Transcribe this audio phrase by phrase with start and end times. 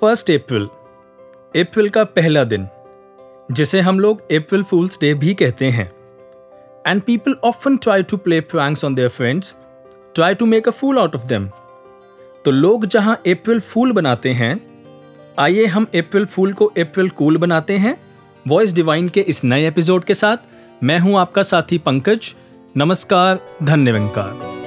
[0.00, 0.62] First अप्रैल
[1.54, 2.66] अप्रैल का पहला दिन,
[3.50, 5.90] जिसे हम लोग अप्रैल फूल्स डे भी कहते हैं।
[6.86, 9.54] And people often try to play pranks on their friends
[10.14, 11.48] try to make a fool out of them
[12.44, 14.60] तो लोग जहाँ अप्रैल फूल बनाते हैं,
[15.38, 17.96] आइए हम अप्रैल फूल को अप्रैल कूल बनाते हैं।
[18.46, 20.36] वॉइस डिवाइन के इस नए एपिसोड के साथ,
[20.84, 22.34] मैं हूँ आपका साथी पंकज।
[22.76, 24.59] नमस्कार धन्यवाद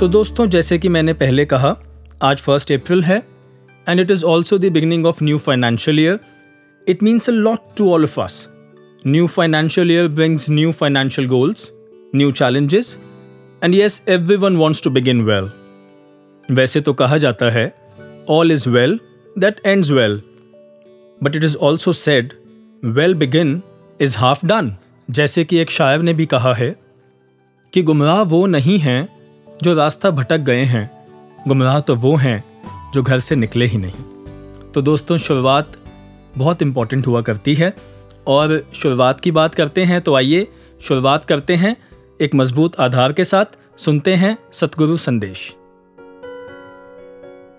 [0.00, 1.68] तो दोस्तों, जैसे कि मैंने पहले कहा,
[2.22, 3.16] आज फ़र्स्ट अप्रैल है
[3.86, 6.18] and it is also the beginning of new financial year
[6.86, 8.36] it means a lot to all of us
[9.06, 11.70] new financial year brings new financial goals
[12.14, 12.96] new challenges
[13.62, 15.50] and yes every one wants to begin well
[16.48, 17.66] वैसे तो कहा जाता है
[18.30, 19.00] all is well
[19.36, 20.20] that ends well
[21.20, 22.32] but it is also said
[22.82, 23.60] well begin
[24.00, 24.74] is half done
[25.08, 26.74] जैसे कि एक शायर ने भी कहा है
[27.72, 29.15] कि गुमराह वो नहीं हैं
[29.62, 30.90] जो रास्ता भटक गए हैं,
[31.48, 32.44] गुमराह तो वो हैं
[32.94, 34.04] जो घर से निकले ही नहीं।
[34.74, 35.72] तो दोस्तों, शुरुआत
[36.38, 37.74] बहुत इंपॉर्टेंट हुआ करती है।
[38.26, 40.48] और शुरुआत की बात करते हैं तो आइए
[40.80, 41.76] शुरुआत करते हैं
[42.20, 43.44] एक मज़बूत आधार के साथ।
[43.76, 45.56] सुनते हैं सतगुरु संदेश।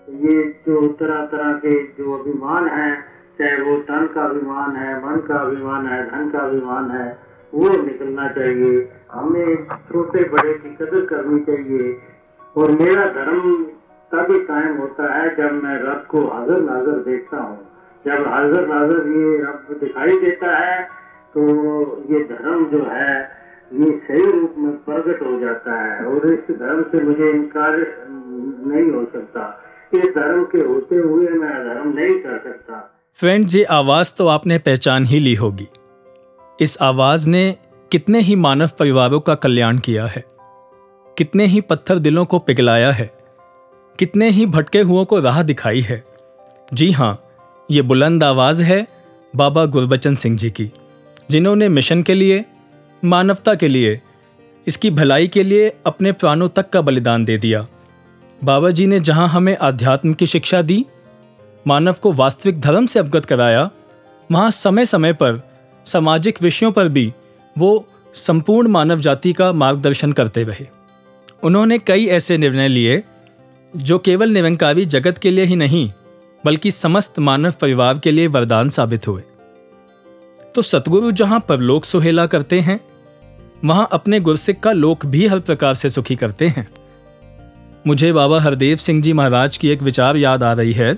[0.10, 3.02] ये जो तरह तरह के जो अभिमान है,
[3.40, 7.20] चाहे वो तन का अभिमान है, मन का अभिमान है, धन का अभिमान है,
[7.54, 11.96] वो निकलना चाहिए। हमें छोटे बड़े की कदर करनी चाहिए।
[12.56, 13.64] और मेरा धर्म
[14.12, 17.58] तभी कायम होता है जब मैं रब को हाजिर नाजर देखता हूँ।
[18.06, 20.84] जब हाजिर नाजर ये रब दिखाई देता है
[21.36, 21.42] तो
[22.12, 23.16] ये धर्म जो है,
[23.74, 27.78] ये सही रूप में प्रकट हो जाता है। और इस धर्म से मुझे इनकार
[28.08, 29.44] नहीं हो सकता।
[29.94, 32.80] इस धर्म के होते हुए मैं धर्म नहीं कर सकता।
[33.20, 35.68] फ्रेंड्स ये आवाज़ तो आपने पहचान ही ली होगी।
[36.60, 37.44] इस आवाज़ ने
[37.92, 40.24] कितने ही मानव परिवारों का कल्याण किया है,
[41.18, 43.10] कितने ही पत्थर दिलों को पिघलाया है,
[44.00, 46.04] कितने ही भटके हुओं को राह दिखाई है।
[46.74, 47.20] जी हाँ
[47.70, 48.86] ये बुलंद आवाज़ है
[49.34, 50.72] बाबा गुरबचन सिंह जी की,
[51.32, 52.44] जिन्होंने मिशन के लिए,
[53.04, 54.00] मानवता के लिए,
[54.68, 57.66] इसकी भलाई के लिए अपने प्राणों तक का बलिदान दे दिया।
[58.42, 60.86] बाबा जी ने जहाँ हमें अध्यात्म की शिक्षा दी,
[61.66, 63.70] मानव को वास्तविक धर्म से अवगत कराया,
[64.30, 65.42] वहाँ समय समय पर
[65.86, 67.12] सामाजिक विषयों पर भी
[67.58, 70.66] वो संपूर्ण मानव जाति का मार्गदर्शन करते रहे।
[71.44, 73.04] उन्होंने कई ऐसे निर्णय लिए,
[73.74, 75.92] जो केवल निरंकारी जगत के लिए ही नहीं,
[76.46, 79.22] बल्कि समस्त मानव परिवार के लिए वरदान साबित हुए।
[80.56, 82.80] तो सतगुरु जहाँ परलोक सुहेला करते हैं,
[83.66, 86.68] वहाँ अपने गुरसिक का लोक भी हर प्रकार से सुखी करते हैं।
[87.88, 90.98] मुझे बाबा हरदेव सिंह जी महाराज की एक विचार याद आ रही है,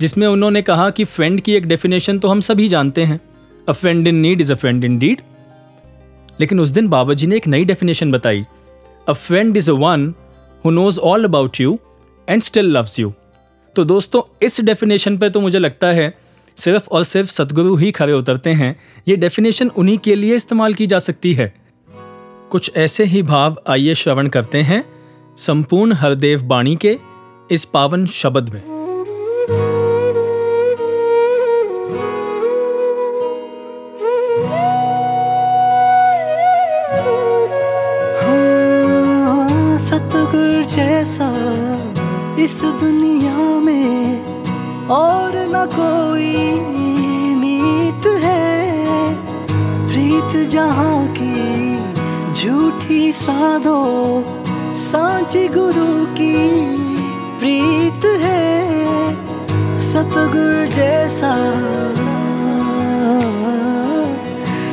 [0.00, 3.20] जिसमें उन्होंने कहा कि फ्रेंड की एक डेफिनेशन तो हम सभी जानते हैं।
[3.68, 5.20] A friend in need is a friend in deed
[6.40, 8.44] लेकिन उस दिन बाबा जी ने एक नई डेफिनेशन बताई।
[9.08, 10.12] A friend is a one
[10.64, 11.78] who knows all about you
[12.28, 13.12] and still loves you
[13.76, 16.14] तो दोस्तों, इस डेफिनेशन पे तो मुझे लगता है
[16.58, 18.76] सिर्फ़ और सिर्फ़ सदगुरु ही खड़े उतरते हैं।
[19.08, 21.52] ये डेफिनेशन उन्हीं के लिए इस्तेमाल की जा सकती है।
[22.50, 24.84] कुछ ऐसे ही भाव आइए श्रवण करते हैं।
[25.36, 26.98] संपूर्ण हरदेव बाणी के
[27.50, 28.71] इस पावन शब्द में।
[40.72, 41.26] जैसा
[42.38, 44.24] इस दुनिया में
[44.88, 46.36] और न कोई
[47.34, 48.64] मीत है।
[49.88, 51.76] प्रीत जहाँ की
[52.34, 53.82] झूठी साधो,
[54.74, 56.36] सांची गुरु की
[57.38, 58.42] प्रीत है।
[59.92, 61.34] सतगुर जैसा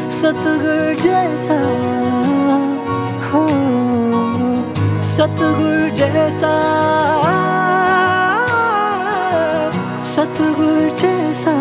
[0.10, 1.60] सतगुर जैसा
[5.20, 6.52] सतगुर जैसा
[10.12, 11.56] सतगुर जैसा।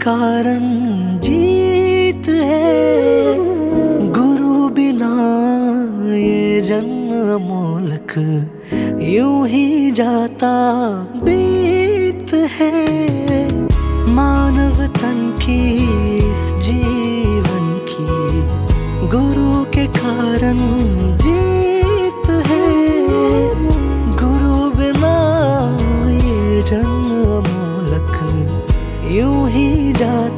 [0.00, 0.60] कारण
[1.20, 3.34] जीत है।
[4.12, 5.12] गुरु बिना
[6.14, 7.92] ये जन्म अमोल
[9.04, 10.52] यूँ ही जाता
[11.16, 13.46] बीत है।
[14.14, 15.74] मानव तन की
[16.16, 18.40] इस जीवन की
[19.08, 20.56] गुरु के कारण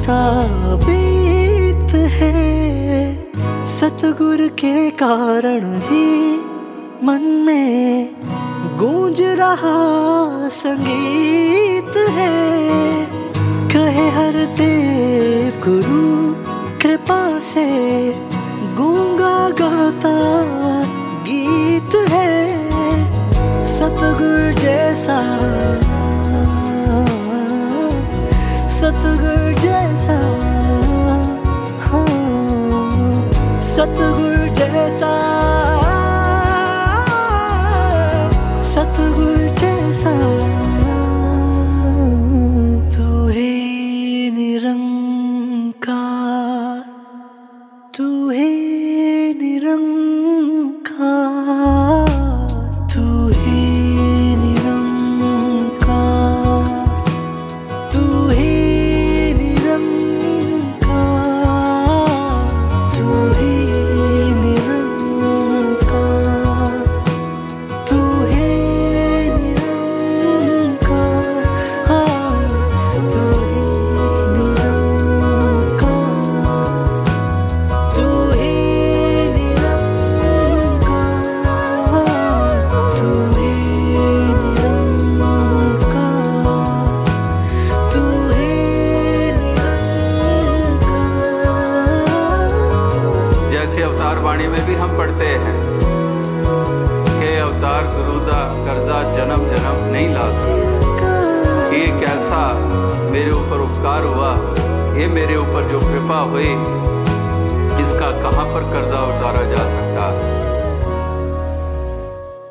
[0.08, 6.08] जाता बीत है। सतगुरु के कारण ही
[7.04, 8.14] मन में
[8.78, 9.76] गूंज रहा
[10.48, 12.30] संगीत है।
[13.68, 16.00] कहे हर देव गुरु
[16.82, 17.68] कृपा से
[18.78, 20.16] गूँगा गाता
[21.28, 22.34] गीत है।
[23.78, 25.20] सतगुर जैसा
[28.78, 30.16] सतगुरु जैसा
[31.86, 32.04] हाँ
[33.70, 35.10] सतगुरु जैसा
[38.72, 40.37] सतगुर जैसा।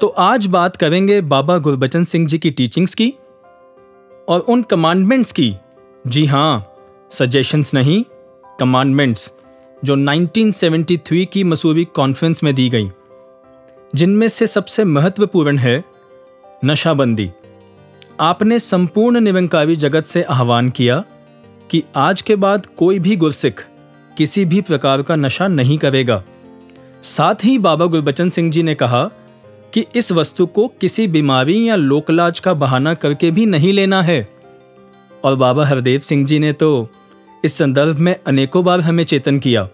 [0.01, 3.13] तो आज बात करेंगे बाबा गुरबचन सिंह जी की टीचिंग्स की
[4.29, 5.55] और उन कमांडमेंट्स की।
[6.07, 6.73] जी हाँ
[7.11, 8.03] सजेशंस नहीं
[8.59, 9.33] कमांडमेंट्स
[9.85, 12.89] जो 1973 की मसूरी कॉन्फ्रेंस में दी गई,
[13.95, 15.83] जिनमें से सबसे महत्वपूर्ण है
[16.65, 17.29] नशाबंदी।
[18.19, 21.03] आपने संपूर्ण निरंकारी जगत से आह्वान किया
[21.71, 23.67] कि आज के बाद कोई भी गुरसिख
[24.17, 26.23] किसी भी प्रकार का नशा नहीं करेगा।
[27.03, 29.09] साथ ही बाबा गुरबचन सिंह जी ने कहा
[29.73, 34.27] कि इस वस्तु को किसी बीमारी या लोकलाज का बहाना करके भी नहीं लेना है।
[35.23, 36.89] और बाबा हरदेव सिंह जी ने तो
[37.45, 39.67] इस संदर्भ में अनेकों बार हमें चेतन किया।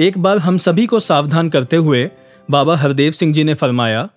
[0.00, 2.10] एक बार हम सभी को सावधान करते हुए
[2.48, 4.08] बाबा हरदेव सिंह जी ने फरमाया,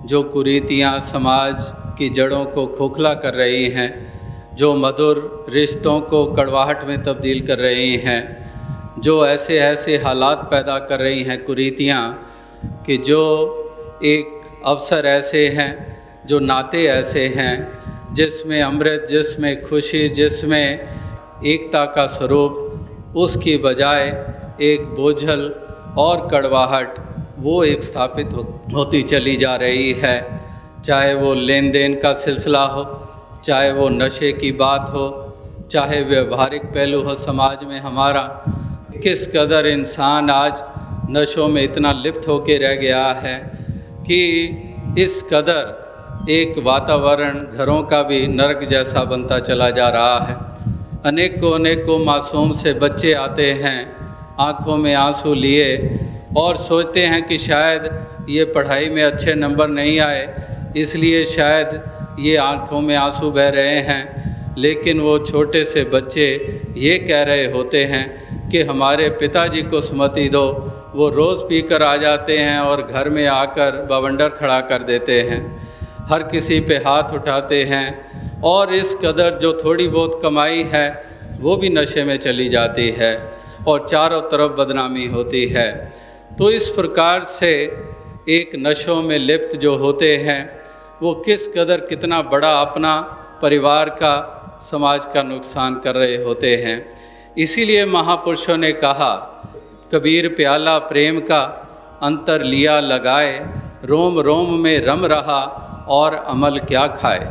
[0.00, 3.90] जो कुरीतियाँ समाज की जड़ों को खोखला कर रही हैं,
[4.56, 10.78] जो मधुर रिश्तों को कड़वाहट में तब्दील कर रही हैं, जो ऐसे ऐसे हालात पैदा
[10.78, 12.02] कर रही हैं कुरीतियाँ
[12.86, 13.20] कि जो
[14.04, 17.78] एक अवसर ऐसे हैं जो नाते ऐसे हैं
[18.14, 20.88] जिसमें अमृत जिसमें खुशी जिसमें
[21.46, 25.54] एकता का स्वरूप उसकी बजाय एक बोझल
[25.98, 26.94] और कड़वाहट
[27.38, 30.40] वो एक स्थापित हो, होती चली जा रही है।
[30.84, 33.08] चाहे वो लेन देन का सिलसिला हो
[33.44, 35.34] चाहे वो नशे की बात हो
[35.70, 38.22] चाहे व्यवहारिक पहलू हो समाज में हमारा
[39.02, 40.62] किस कदर इंसान आज
[41.10, 43.57] नशों में इतना लिप्त होके रह गया है।
[44.08, 50.36] कि इस कदर एक वातावरण घरों का भी नरक जैसा बनता चला जा रहा है।
[51.04, 53.96] अनेकों अनेकों मासूम से बच्चे आते हैं,
[54.38, 55.98] आँखों में आँसू लिए
[56.36, 57.90] और सोचते हैं कि शायद
[58.28, 60.26] ये पढ़ाई में अच्छे नंबर नहीं आए,
[60.76, 61.80] इसलिए शायद
[62.20, 66.26] ये आँखों में आँसू बह रहे हैं। लेकिन वो छोटे से बच्चे
[66.76, 70.46] ये कह रहे होते हैं कि हमारे पिताजी को सुमति दो
[70.94, 75.22] वो रोज़ पी कर आ जाते हैं और घर में आकर बवंडर खड़ा कर देते
[75.22, 75.68] हैं।
[76.06, 81.04] हर किसी पे हाथ उठाते हैं और इस कदर जो थोड़ी बहुत कमाई है,
[81.40, 83.32] वो भी नशे में चली जाती है
[83.68, 85.92] और चारों तरफ़ बदनामी होती है।
[86.38, 87.52] तो इस प्रकार से
[88.28, 90.60] एक नशों में लिप्त जो होते हैं,
[91.02, 93.00] वो किस कदर कितना बड़ा अपना
[93.42, 96.94] परिवार का, समाज का नुकसान कर रहे होते हैं।
[97.38, 99.37] इसीलिए महापुरुषों ने कहा
[99.92, 101.40] कबीर प्याला प्रेम का
[102.02, 103.38] अंतर लिया लगाए,
[103.84, 105.40] रोम रोम में रम रहा
[105.88, 107.26] और अमल क्या खाए।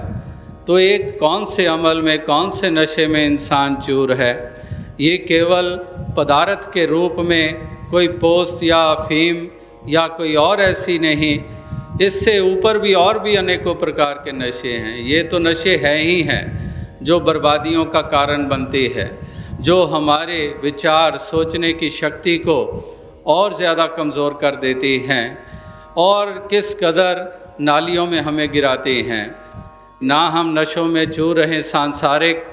[0.67, 4.33] तो एक कौन से अमल में, कौन से नशे में इंसान चूर है?
[4.99, 5.75] ये केवल
[6.17, 9.47] पदार्थ के रूप में कोई पोस्त या अफीम
[9.89, 11.39] या कोई और ऐसी नहीं,
[12.01, 16.21] इससे ऊपर भी और भी अनेकों प्रकार के नशे हैं। ये तो नशे हैं ही
[16.21, 16.43] हैं,
[17.03, 19.26] जो बर्बादियों का कारण बनते हैं।
[19.60, 22.58] जो हमारे विचार सोचने की शक्ति को
[23.26, 25.26] और ज़्यादा कमज़ोर कर देते हैं
[25.98, 27.20] और किस कदर
[27.60, 29.24] नालियों में हमें गिराते हैं
[30.04, 32.44] ना हम नशों में चू रहें सांसारिक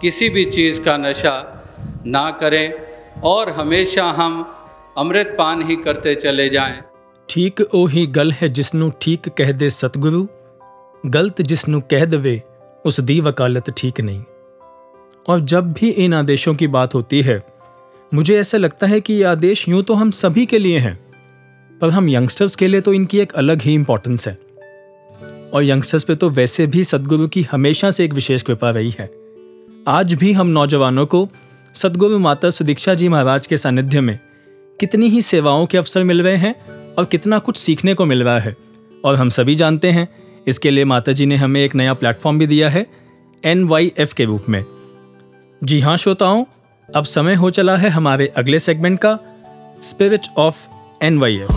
[0.00, 1.36] किसी भी चीज़ का नशा
[2.08, 2.72] ना करें
[3.24, 4.44] और हमेशा हम
[4.98, 6.82] अमृत पान ही करते चले जाएं
[7.28, 10.26] ਠੀਕ ਉਹੀ ਗੱਲ ਹੈ ਜਿਸ ਨੂੰ ਠੀਕ ਕਹਦੇ ਸਤਿਗੁਰੂ
[11.04, 12.40] ਗਲਤ ਜਿਸ ਨੂੰ ਕਹਿ ਦਵੇ
[12.84, 14.27] ਉਸ ਦੀ वकालत ठीक नहीं
[15.27, 17.41] और जब भी इन आदेशों की बात होती है,
[18.11, 20.99] मुझे ऐसा लगता है कि ये आदेश यूँ तो हम सभी के लिए हैं,
[21.81, 24.37] पर हम यंगस्टर्स के लिए तो इनकी एक अलग ही इंपॉर्टेंस है।
[25.53, 29.09] और यंगस्टर्स पे तो वैसे भी सदगुरु की हमेशा से एक विशेष कृपा रही है।
[29.87, 31.27] आज भी हम नौजवानों को
[31.75, 34.17] सदगुरु माता सुदीक्षा जी महाराज के सानिध्य में
[34.79, 36.55] कितनी ही सेवाओं के अवसर मिल रहे हैं
[36.93, 38.55] और कितना कुछ सीखने को मिल रहा है।
[39.05, 40.07] और हम सभी जानते हैं,
[40.47, 42.85] इसके लिए माता जी ने हमें एक नया प्लेटफॉर्म भी दिया है
[43.43, 44.63] एन वाई एफ़ के रूप में।
[45.63, 46.45] जी हाँ श्रोताओं
[46.95, 49.19] अब समय हो चला है हमारे अगले सेगमेंट का
[49.81, 50.67] spirit of
[51.03, 51.51] N Y F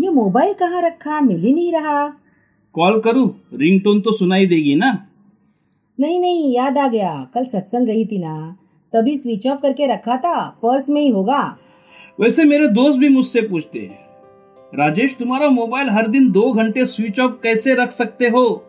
[0.00, 1.20] ये मोबाइल कहाँ रखा?
[1.20, 2.08] मिल ही नहीं रहा।
[2.74, 3.40] कॉल करूँ?
[3.54, 5.06] रिंगटोन तो सुनाई देगी ना?
[6.00, 8.56] नहीं नहीं याद आ गया। कल सत्संग गई थी ना।
[8.92, 11.56] तभी स्विच ऑफ़ करके रखा था पर्स में ही होगा।
[12.20, 14.07] वैसे मेरे दोस्त भी मुझसे पूछते हैं।
[14.74, 18.64] राजेश तुम्हारा मोबाइल हर दिन दो घंटे स्विच ऑफ़ कैसे रख सकते हो?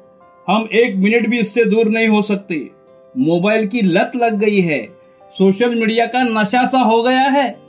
[0.47, 2.69] हम एक मिनट भी इससे दूर नहीं हो सकते।
[3.17, 4.89] मोबाइल की लत लग गई है।
[5.37, 7.59] सोशल मीडिया का नशा सा हो गया है।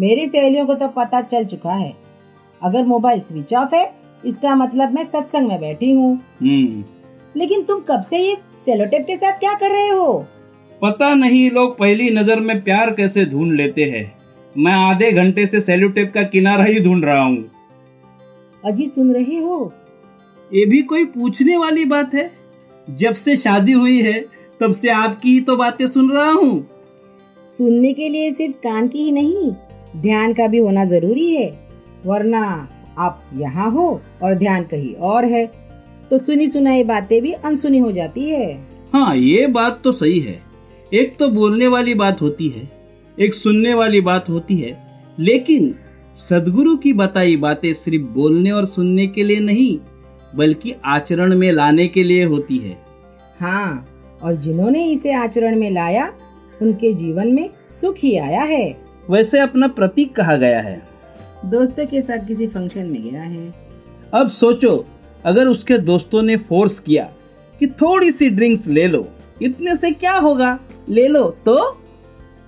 [0.00, 1.96] मेरी सहेलियों को तो पता चल चुका है।
[2.62, 3.94] अगर मोबाइल स्विच ऑफ़ है
[4.26, 6.84] इसका मतलब मैं सत्संग में बैठी हूँ। हम्म।
[7.36, 8.36] लेकिन तुम कब से ये
[8.66, 10.26] सेलोटेप के साथ क्या कर रहे हो?
[10.82, 14.17] पता नहीं लोग पहली नज़र में प्यार कैसे ढूंढ लेते हैं।
[14.54, 17.44] मैं आधे घंटे से सेलोटेप का किनारा ही ढूंढ रहा हूँ।
[18.64, 19.72] अजी सुन रहे हो?
[20.50, 22.30] ये भी कोई पूछने वाली बात है?
[22.88, 24.20] जब से शादी हुई है
[24.60, 26.66] तब से आपकी ही तो बातें सुन रहा हूँ।
[27.48, 29.50] सुनने के लिए सिर्फ़ कान की ही नहीं
[29.96, 31.48] ध्यान का भी होना ज़रूरी है।
[32.06, 32.42] वरना
[32.98, 33.88] आप यहाँ हो
[34.22, 35.46] और ध्यान कहीं और है
[36.10, 38.52] तो सुनी सुनाई बातें भी अनसुनी हो जाती है।
[38.92, 40.40] हाँ ये बात तो सही है।
[40.92, 42.66] एक तो बोलने वाली बात होती है
[43.20, 45.74] एक सुनने वाली बात होती है लेकिन
[46.14, 49.78] सदगुरु की बताई बातें सिर्फ़ बोलने और सुनने के लिए नहीं
[50.34, 52.76] बल्कि आचरण में लाने के लिए होती है।
[53.40, 53.88] हाँ
[54.22, 56.12] और जिन्होंने इसे आचरण में लाया
[56.62, 58.78] उनके जीवन में सुख ही आया है।
[59.10, 60.88] वैसे अपना प्रतीक कहा गया है।
[61.44, 63.54] दोस्तों के साथ किसी फ़ंक्शन में गया है।
[64.14, 64.86] अब सोचो
[65.24, 67.04] अगर उसके दोस्तों ने फोर्स किया
[67.60, 69.06] कि थोड़ी सी ड्रिंक्स ले लो
[69.42, 70.58] इतने से क्या होगा?
[70.88, 71.84] ले लो तो?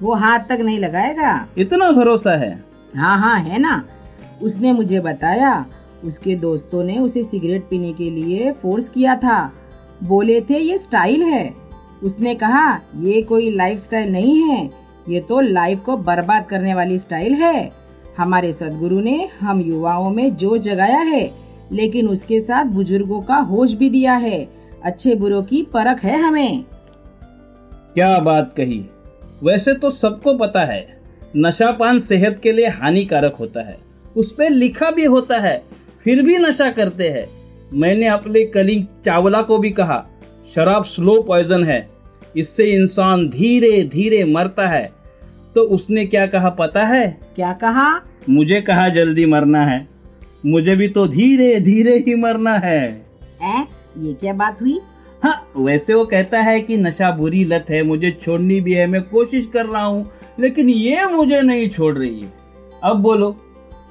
[0.02, 2.52] वो हाथ तक नहीं लगाएगा। इतना भरोसा है?
[2.96, 3.84] हाँ हाँ है ना।
[4.42, 5.64] उसने मुझे बताया
[6.04, 9.52] उसके दोस्तों ने उसे सिगरेट पीने के लिए फोर्स किया था।
[10.02, 11.54] बोले थे ये स्टाइल है।
[12.02, 14.70] उसने कहा ये कोई लाइफ स्टाइल नहीं है
[15.08, 17.72] ये तो लाइफ को बर्बाद करने वाली स्टाइल है।
[18.18, 21.30] हमारे सदगुरु ने हम युवाओं में जोश जगाया है
[21.72, 24.48] लेकिन उसके साथ बुज़ुर्गों का होश भी दिया है।
[24.84, 26.64] अच्छे बुरों की परख है हमें।
[27.94, 28.84] क्या बात कही?
[29.42, 30.86] वैसे तो सबको पता है
[31.36, 33.78] नशापान सेहत के लिए हानिकारक होता है।
[34.16, 35.62] उस पे लिखा भी होता है
[36.04, 37.26] फिर भी नशा करते हैं।
[37.72, 40.04] मैंने अपने कलीग चावला को भी कहा
[40.54, 41.88] शराब स्लो पॉइजन है
[42.36, 44.90] इससे इंसान धीरे धीरे मरता है।
[45.54, 47.06] तो उसने क्या कहा पता है?
[47.34, 48.00] क्या कहा?
[48.28, 49.86] मुझे कहा जल्दी मरना है
[50.46, 52.82] मुझे भी तो धीरे धीरे ही मरना है।
[53.42, 53.64] ए,
[53.98, 54.78] ये क्या बात हुई?
[55.22, 59.02] हाँ वैसे वो कहता है कि नशा बुरी लत है, मुझे छोड़नी भी है, मैं
[59.02, 60.10] कोशिश कर रहा हूँ,
[60.40, 62.32] लेकिन ये मुझे नहीं छोड़ रही है।
[62.84, 63.36] अब बोलो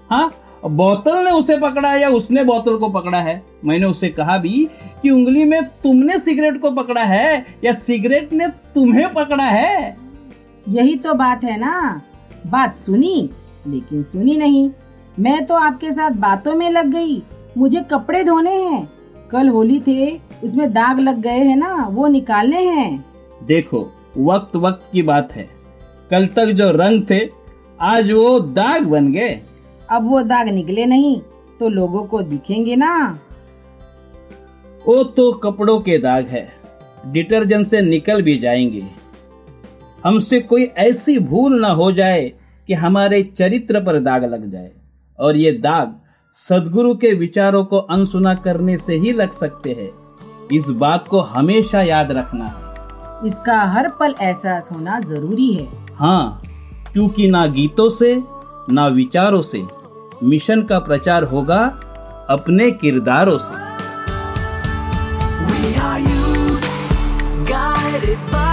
[0.09, 0.31] हाँ
[0.65, 3.43] बोतल ने उसे पकड़ा या उसने बोतल को पकड़ा है?
[3.65, 4.67] मैंने उससे कहा भी
[5.01, 9.97] कि उंगली में तुमने सिगरेट को पकड़ा है या सिगरेट ने तुम्हें पकड़ा है?
[10.69, 12.01] यही तो बात है ना।
[12.47, 13.29] बात सुनी,
[13.67, 14.69] लेकिन सुनी नहीं।
[15.19, 17.21] मैं तो आपके साथ बातों में लग गई।
[17.57, 18.89] मुझे कपड़े धोने हैं।
[19.31, 23.05] कल होली थे उसमें दाग लग गए हैं ना वो निकालने हैं।
[23.43, 25.49] देखो वक्त वक्त की बात है।
[26.11, 27.29] कल तक जो रंग थे
[27.81, 29.41] आज वो दाग बन गए।
[29.89, 31.21] अब वो दाग निकले नहीं
[31.59, 33.19] तो लोगों को दिखेंगे ना।
[34.87, 36.51] वो तो कपड़ों के दाग है।
[37.07, 38.83] डिटर्जेंट से निकल भी जाएँगे।
[40.03, 42.31] हमसे कोई ऐसी भूल ना हो जाए
[42.67, 44.71] कि हमारे चरित्र पर दाग लग जाए।
[45.19, 45.95] और ये दाग
[46.35, 49.98] सदगुरु के विचारों को अनसुना करने से ही लग सकते हैं।
[50.51, 56.41] इस बात को हमेशा याद रखना है। इसका हर पल एहसास होना ज़रूरी है। हाँ
[56.93, 58.11] क्योंकि ना गीतों से
[58.69, 59.63] ना विचारों से
[60.23, 61.59] मिशन का प्रचार होगा
[62.29, 63.67] अपने किरदारों से।
[65.49, 66.57] We are you,
[67.51, 68.48] guided by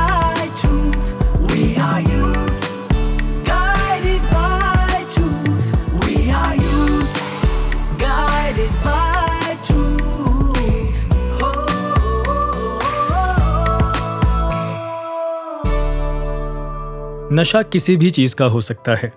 [17.36, 19.12] नशा किसी भी चीज़ का हो सकता है।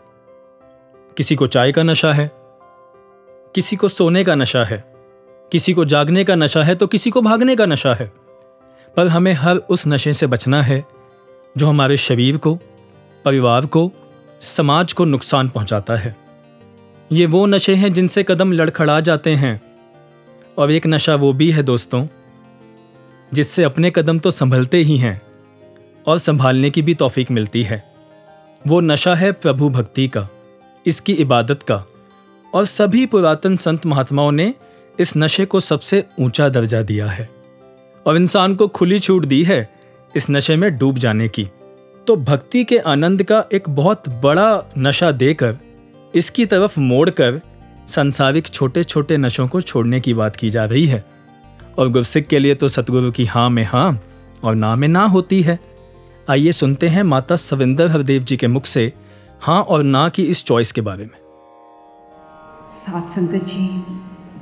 [1.18, 2.32] किसी को चाय का नशा है,
[3.56, 4.94] किसी को सोने का नशा है,
[5.52, 8.12] किसी को जागने का नशा है तो किसी को भागने का नशा है।
[8.98, 10.86] पर हमें हर उस नशे से बचना है,
[11.58, 12.56] जो हमारे शरीर को,
[13.26, 13.92] परिवार को,
[14.42, 16.16] समाज को नुकसान पहुंचाता है।
[17.12, 19.62] ये वो नशे हैं जिनसे कदम लड़खड़ा जाते हैं।
[20.58, 22.08] और एक नशा वो भी है दोस्तों,
[23.34, 25.22] जिससे अपने कदम तो संभलते ही हैं
[26.08, 27.88] और संभालने की भी तौफीक मिलती है।
[28.66, 30.28] वो नशा है प्रभु भक्ति का,
[30.86, 31.84] इसकी इबादत का।
[32.54, 34.54] और सभी पुरातन संत महात्माओं ने
[35.00, 37.30] इस नशे को सबसे ऊँचा दर्जा दिया है।
[38.06, 39.70] और इंसान को खुली छूट दी है
[40.16, 41.48] इस नशे में डूब जाने की।
[42.08, 45.58] तो भक्ति के आनंद का एक बहुत बड़ा नशा देकर,
[46.16, 47.42] इसकी तरफ़ मोड़कर
[47.88, 51.04] संसारिक छोटे छोटे नशों को छोड़ने की बात की जा रही है।
[51.78, 54.00] और गुरसिक के लिए तो सतगुरु की हाँ में हाँ
[54.44, 55.60] और ना में ना होती है।
[56.30, 58.82] आइए सुनते हैं माता सविंदर हरदेव जी के मुख से
[59.42, 61.18] हाँ और ना की इस चॉइस के बारे में।
[62.70, 63.66] सात संगत जी,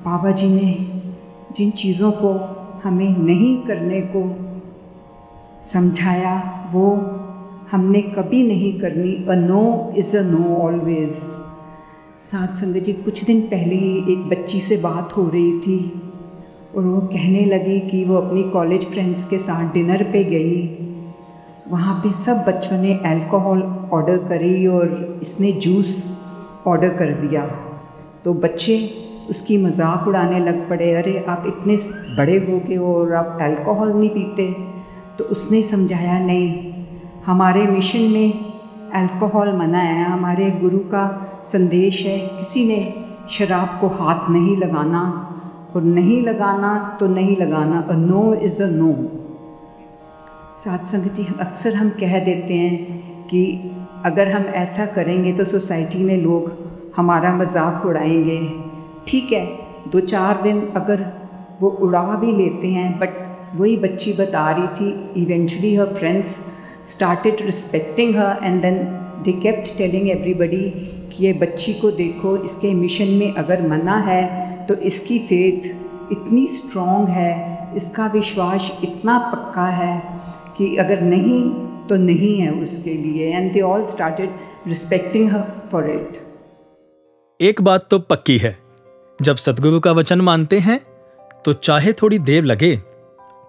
[0.05, 0.73] बाबा जी ने
[1.55, 2.31] जिन चीज़ों को
[2.83, 4.23] हमें नहीं करने को
[5.63, 6.35] समझाया,
[6.73, 6.89] वो
[7.71, 11.09] हमने कभी नहीं करनी। A no is a no always
[12.21, 15.79] सात संगत जी, कुछ दिन पहले ही एक बच्ची से बात हो रही थी
[16.75, 20.59] और वो कहने लगी कि वो अपनी कॉलेज फ्रेंड्स के साथ डिनर पे गई।
[21.69, 23.61] वहाँ पे सब बच्चों ने अल्कोहल
[23.93, 26.19] ऑर्डर करी और इसने जूस
[26.67, 27.45] ऑर्डर कर दिया।
[28.25, 28.91] तो बच्चे
[29.29, 31.75] उसकी मज़ाक उड़ाने लग पड़े, अरे, आप इतने
[32.17, 34.55] बड़े हो गए हो और आप अल्कोहल नहीं पीते।
[35.17, 36.73] तो उसने समझाया, नहीं,
[37.25, 38.33] हमारे मिशन में
[38.93, 42.93] अल्कोहल मना है। हमारे गुरु का संदेश है, किसी ने
[43.29, 45.33] शराब को हाथ नहीं लगाना
[45.75, 49.11] और नहीं लगाना तो नहीं लगाना। A no is a no
[50.57, 53.41] साथ जी अक्सर हम कह देते हैं कि
[54.05, 56.51] अगर हम ऐसा करेंगे तो सोसाइटी में लोग
[56.95, 58.39] हमारा मज़ाक उड़ाएँगे।
[59.07, 59.45] ठीक है,
[59.91, 61.05] दो चार दिन अगर
[61.61, 63.09] वो उड़ा भी लेते हैं बट
[63.55, 66.41] वही बच्ची बता रही थी eventually her friends
[66.87, 68.83] started respecting her and then
[69.23, 70.69] they kept telling everybody
[71.11, 75.73] कि ये बच्ची को देखो, इसके मिशन में अगर मना है तो इसकी फेथ
[76.11, 77.33] इतनी स्ट्रॉन्ग है,
[77.77, 80.16] इसका विश्वास इतना पक्का है।
[80.57, 81.41] कि अगर नहीं
[81.87, 84.29] तो नहीं है उसके लिए। And they all started
[84.67, 86.21] respecting her for it
[87.39, 88.57] एक बात तो पक्की है।
[89.19, 90.79] जब सतगुरु का वचन मानते हैं
[91.45, 92.75] तो चाहे थोड़ी देर लगे,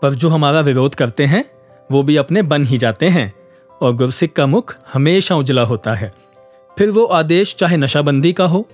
[0.02, 1.44] पर जो हमारा विरोध करते हैं,
[1.90, 3.32] वो भी अपने बन ही जाते हैं,
[3.80, 6.12] और गुरसिक का मुख हमेशा उजला होता है।
[6.76, 8.64] फिर वो आदेश चाहे नशाबंदी का हो,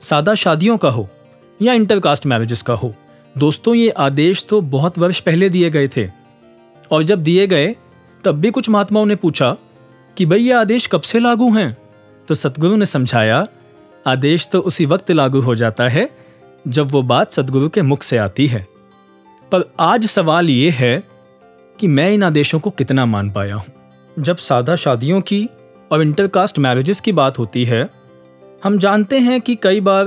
[0.00, 1.08] सादा शादियों का हो,
[1.62, 2.92] या इंटरकास्ट मैरिजेस का हो।
[3.36, 6.06] दोस्तों, ये आदेश तो बहुत वर्ष पहले दिए गए थे।
[6.90, 7.76] और जब दिए गए,
[8.24, 9.56] तब भी कुछ महात्माओं ने पूछा
[10.16, 11.76] कि, भाई, ये आदेश कब से लागू हैं?
[12.28, 13.46] तो सतगुरु ने समझाया,
[14.06, 16.10] आदेश तो उसी वक्त लागू हो जाता है,
[16.68, 18.66] जब वो बात सदगुरु के मुख से आती है।
[19.52, 21.04] पर आज सवाल ये है
[21.80, 23.66] कि मैं इन आदेशों को कितना मान पाया हूँ।
[24.18, 25.48] जब सादा शादियों की
[25.92, 27.90] और इंटरकास्ट मैरिजेस की बात होती है,
[28.64, 30.04] हम जानते हैं कि कई बार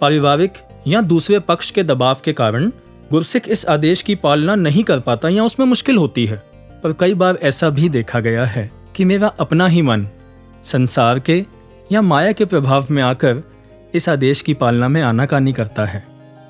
[0.00, 0.52] पारिवारिक
[0.86, 2.72] या दूसरे पक्ष के दबाव के कारण
[3.10, 6.36] गुरसिक इस आदेश की पालना नहीं कर पाता या उसमें मुश्किल होती है।
[6.84, 10.08] पर कई बार ऐसा भी देखा गया है कि मेरा अपना ही मन
[10.64, 11.44] संसार के
[11.92, 13.42] या माया के प्रभाव में आकर
[13.94, 16.04] इस आदेश की पालना में आनाकानी करता है।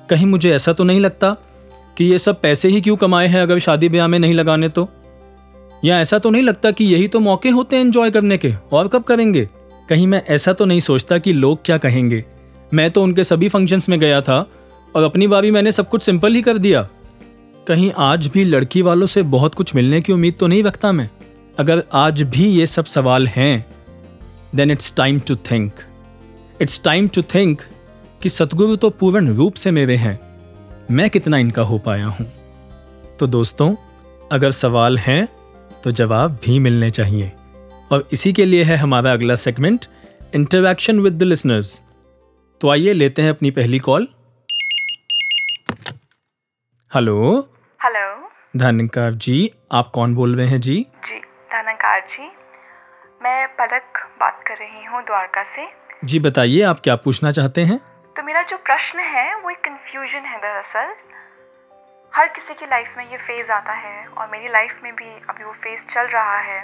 [0.09, 1.35] कहीं मुझे ऐसा तो नहीं लगता
[1.97, 4.89] कि ये सब पैसे ही क्यों कमाए हैं अगर शादी ब्याह में नहीं लगाने तो?
[5.85, 8.87] या ऐसा तो नहीं लगता कि यही तो मौके होते हैं एंजॉय करने के, और
[8.87, 9.49] कब करेंगे?
[9.89, 12.25] कहीं मैं ऐसा तो नहीं सोचता कि लोग क्या कहेंगे।
[12.73, 14.49] मैं तो उनके सभी फ़ंक्शंस में गया था
[14.95, 16.87] और अपनी बारी मैंने सब कुछ सिंपल ही कर दिया।
[17.67, 21.09] कहीं आज भी लड़की वालों से बहुत कुछ मिलने की उम्मीद तो नहीं रखता मैं।
[21.59, 23.65] अगर आज भी ये सब सवाल हैं
[24.55, 25.73] then it's time to think
[26.61, 27.61] it's time to think
[28.21, 30.19] कि सतगुरु तो पूर्ण रूप से मेरे हैं।
[30.91, 32.25] मैं कितना इनका हो पाया हूँ।
[33.19, 33.75] तो दोस्तों,
[34.31, 35.27] अगर सवाल हैं
[35.83, 37.31] तो जवाब भी मिलने चाहिए।
[37.91, 39.85] और इसी के लिए है हमारा अगला segment
[40.35, 41.81] interaction with the listeners
[42.61, 44.07] तो आइए लेते हैं अपनी पहली कॉल
[46.91, 47.49] हेलो।
[47.79, 50.87] हेलो। धनकार जी आप कौन बोल रहे हैं जी?
[51.05, 51.19] जी
[51.51, 52.23] धनकार जी।
[53.21, 55.67] मैं पलक बात कर रही हूँ द्वारका से।
[56.05, 57.77] जी बताइए आप क्या पूछना चाहते हैं?
[58.15, 60.95] तो मेरा जो प्रश्न है वो एक कन्फ्यूज़न है दरअसल।
[62.13, 65.43] हर किसी की लाइफ में ये फ़ेज़ आता है और मेरी लाइफ में भी अभी
[65.43, 66.59] वो फ़ेज़ चल रहा है।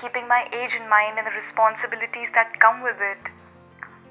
[0.00, 3.32] Keeping my age in mind and responsibilities that come with it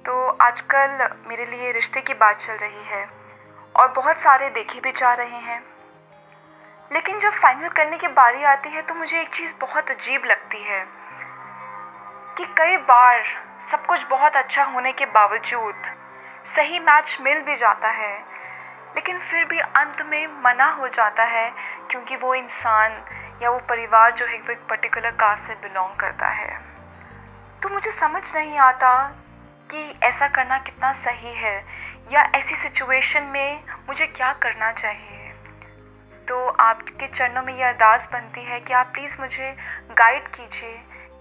[0.06, 3.19] तो आजकल मेरे लिए रिश्ते की बात चल रही है।
[3.76, 5.62] और बहुत सारे देखे भी जा रहे हैं।
[6.92, 10.64] लेकिन जब फाइनल करने की बारी आती है तो मुझे एक चीज़ बहुत अजीब लगती
[10.64, 10.86] है
[12.38, 13.24] कि कई बार
[13.72, 15.76] सब कुछ बहुत अच्छा होने के बावजूद
[16.56, 18.14] सही मैच मिल भी जाता है,
[18.96, 21.52] लेकिन फिर भी अंत में मना हो जाता है
[21.92, 22.92] क्योंकि वो इंसान
[23.42, 26.60] या वो परिवार जो है वो एक पर्टिकुलर कास्ट से बिलोंग करता है।
[27.64, 28.92] तो मुझे समझ नहीं आता
[29.72, 31.58] कि ऐसा करना कितना सही है
[32.14, 35.18] या ऐसी सिचुएशन में मुझे क्या करना चाहिए?
[36.28, 39.52] तो आपके चरणों में यह अरदास बनती है कि आप प्लीज़ मुझे
[40.00, 40.74] गाइड कीजिए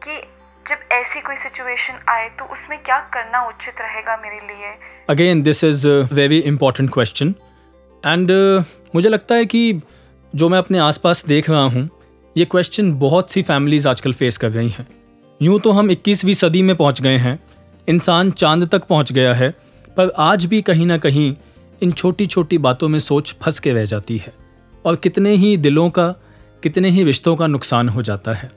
[0.04, 0.20] कि
[0.66, 4.72] जब ऐसी कोई सिचुएशन आए तो उसमें क्या करना उचित रहेगा मेरे लिए?
[5.10, 7.34] Again this is very important question
[8.02, 8.30] and
[8.94, 9.82] मुझे लगता है कि
[10.32, 11.88] जो मैं अपने आसपास देख रहा हूँ,
[12.36, 14.86] ये क्वेश्चन बहुत सी फैमिलीज़ आजकल फेस कर रही हैं।
[15.40, 17.38] यूँ तो हम 21वीं सदी में पहुँच गए हैं।
[17.88, 19.54] इंसान चाँद तक पहुँच गया है।
[19.98, 21.34] पर आज भी कहीं ना कहीं
[21.82, 24.32] इन छोटी छोटी बातों में सोच फंस के रह जाती है
[24.84, 26.08] और कितने ही दिलों का,
[26.62, 28.50] कितने ही रिश्तों का नुकसान हो जाता है।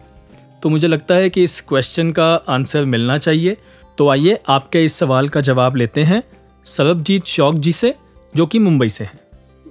[0.64, 3.58] तो मुझे लगता है कि इस क्वेश्चन का आंसर मिलना चाहिए।
[3.98, 6.22] तो आइए आपके इस सवाल का जवाब लेते हैं
[6.66, 7.94] सरबजीत शौक जी से,
[8.34, 9.20] जो कि मुंबई से हैं।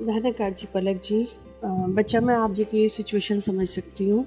[0.06, 1.26] धन्यकार जी, पलक जी
[1.64, 4.26] बच्चा, मैं आप जी की सिचुएशन समझ सकती हूँ।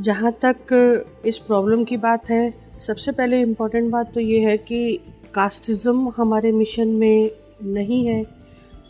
[0.00, 4.98] जहाँ तक इस प्रॉब्लम की बात है, सबसे पहले इम्पोर्टेंट बात तो ये है कि
[5.34, 7.30] कास्टिज़म हमारे मिशन में
[7.62, 8.24] नहीं है।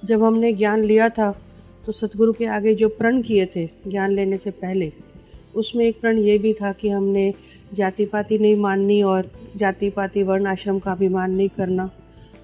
[0.05, 1.31] जब हमने ज्ञान लिया था
[1.87, 4.92] तो सतगुरु के आगे जो प्रण किए थे, ज्ञान लेने से पहले,
[5.55, 7.33] उसमें एक प्रण ये भी था कि हमने
[7.74, 11.90] जाति पाति नहीं माननी और जाति पाति वर्ण आश्रम का अभिमान नहीं करना।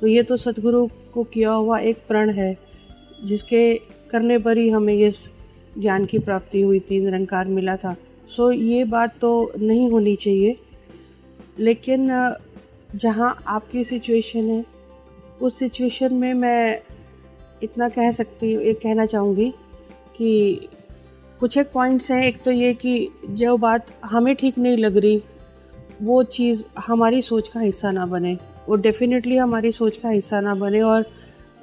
[0.01, 2.57] तो ये तो सतगुरु को किया हुआ एक प्रण है,
[3.25, 3.75] जिसके
[4.11, 5.31] करने पर ही हमें इस
[5.79, 7.97] ज्ञान की प्राप्ति हुई थी, निरंकार मिला था।
[8.29, 10.57] सो ये बात तो नहीं होनी चाहिए।
[11.59, 12.11] लेकिन
[12.97, 14.65] जहाँ आपकी सिचुएशन है,
[15.43, 16.81] उस सिचुएशन में मैं
[17.63, 19.51] इतना कह सकती हूँ, एक कहना चाहूँगी
[20.17, 20.69] कि
[21.41, 25.23] कुछ एक पॉइंट्स हैं। एक तो ये कि जो बात हमें ठीक नहीं लग रही,
[26.03, 30.55] वो चीज़ हमारी सोच का हिस्सा ना बने। वो डेफिनेटली हमारी सोच का हिस्सा ना
[30.55, 31.07] बने और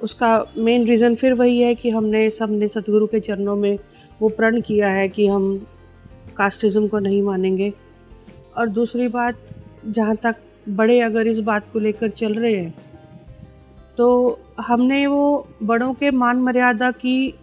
[0.02, 3.78] उसका मेन रीज़न फिर वही है कि हमने, सबने सतगुरु के चरणों में
[4.20, 5.66] वो प्रण किया है कि हम
[6.36, 7.72] कास्टिज़म को नहीं मानेंगे।
[8.56, 9.36] और दूसरी बात,
[9.86, 10.36] जहाँ तक
[10.68, 12.74] बड़े अगर इस बात को लेकर चल रहे हैं
[13.98, 17.34] तो हमने वो बड़ों के मान मर्यादा की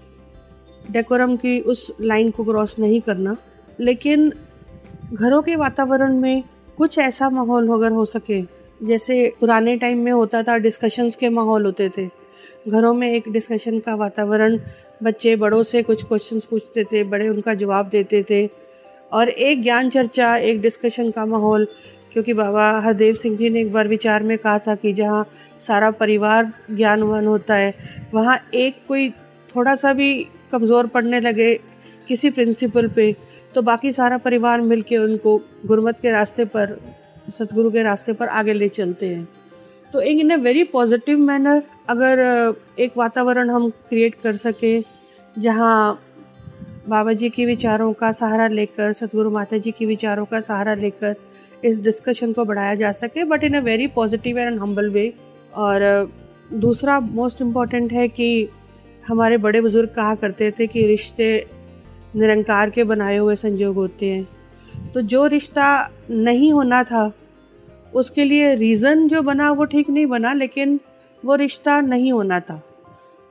[0.92, 3.36] डेकोरम की उस लाइन को क्रॉस नहीं करना।
[3.80, 4.34] लेकिन
[5.14, 6.44] घरों के वातावरण में
[6.78, 8.42] कुछ ऐसा माहौल अगर हो सके,
[8.84, 12.10] जैसे पुराने टाइम में होता था डिस्कशंस के माहौल होते थे।
[12.68, 14.60] घरों में एक डिस्कशन का वातावरण,
[15.04, 18.50] बच्चे बड़ों से कुछ क्वेश्चंस पूछते थे, बड़े उनका जवाब देते थे।
[19.14, 21.68] और एक ज्ञान चर्चा, एक डिस्कशन का माहौल
[22.14, 25.26] क्योंकि बाबा हरदेव सिंह जी ने एक बार विचार में कहा था कि जहाँ
[25.60, 27.74] सारा परिवार ज्ञानवान होता है,
[28.14, 29.10] वहाँ एक कोई
[29.56, 31.54] थोड़ा सा भी कमज़ोर पड़ने लगे
[32.08, 33.16] किसी प्रिंसिपल पे
[33.56, 36.80] तो बाकी सारा परिवार मिलके उनको गुरमत के रास्ते पर,
[37.30, 39.28] सतगुरु के रास्ते पर आगे ले चलते हैं।
[39.94, 42.20] तो एक in a very positive manner अगर
[42.80, 44.80] एक वातावरण हम क्रिएट कर सके,
[45.40, 46.00] जहाँ
[46.90, 51.16] बाबा जी के विचारों का सहारा लेकर, सतगुरु माता जी के विचारों का सहारा लेकर
[51.66, 55.14] इस डिस्कशन को बढ़ाया जा सके but in a very positive and humble way
[55.56, 56.12] और
[56.54, 58.50] दूसरा मोस्ट इंपॉर्टेंट है कि
[59.08, 61.46] हमारे बड़े बुज़ुर्ग कहा करते थे कि रिश्ते
[62.16, 67.12] निरंकार के बनाए हुए संजोग होते हैं। तो जो रिश्ता नहीं होना था,
[67.94, 70.80] उसके लिए रीज़न जो बना वो ठीक नहीं बना, लेकिन
[71.24, 72.62] वो रिश्ता नहीं होना था।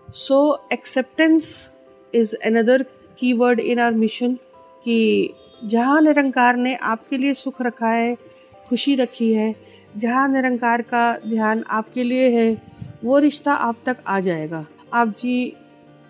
[0.08, 1.72] So acceptance
[2.14, 2.84] is another
[3.18, 4.34] keyword in our mission
[4.84, 4.98] कि
[5.64, 8.16] जहाँ निरंकार ने आपके लिए सुख रखा है,
[8.66, 9.54] खुशी रखी है,
[9.96, 12.62] जहाँ निरंकार का ध्यान आपके लिए है,
[13.04, 15.56] वो रिश्ता आप तक आ जाएगा। आप जी,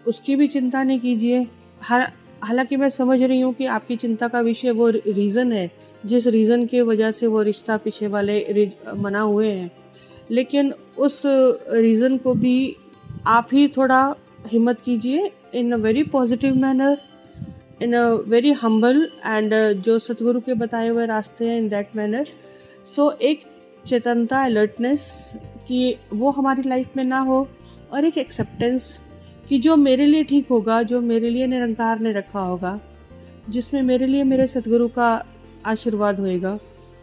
[0.06, 1.46] उसकी भी चिंता नहीं कीजिए।
[1.80, 2.10] हाल-
[2.44, 5.70] हालाँकि मैं समझ रही हूँ कि आपकी चिंता का विषय वो रीज़न है,
[6.06, 9.70] जिस रीज़न की वजह से वो रिश्ता पीछे वाले मना हुए हैं।
[10.30, 11.22] लेकिन उस
[11.70, 12.76] रीज़न को भी
[13.26, 14.14] आप ही थोड़ा
[14.46, 17.11] हिम्मत कीजिए in a very positive manner
[17.82, 22.26] in a very humble and जो सतगुरु के बताए हुए रास्ते हैं इन दैट मैनर
[22.84, 23.40] सो एक
[23.86, 25.32] चेतनता अलर्टनेस
[25.68, 27.48] कि वो हमारी लाइफ में ना हो
[27.92, 29.04] और एक एक्सेप्टेंस
[29.48, 32.80] कि जो मेरे लिए ठीक होगा, जो मेरे लिए निरंकार ने रखा होगा,
[33.48, 35.26] जिसमें मेरे लिए मेरे सतगुरु का
[35.66, 36.58] आशीर्वाद होएगा,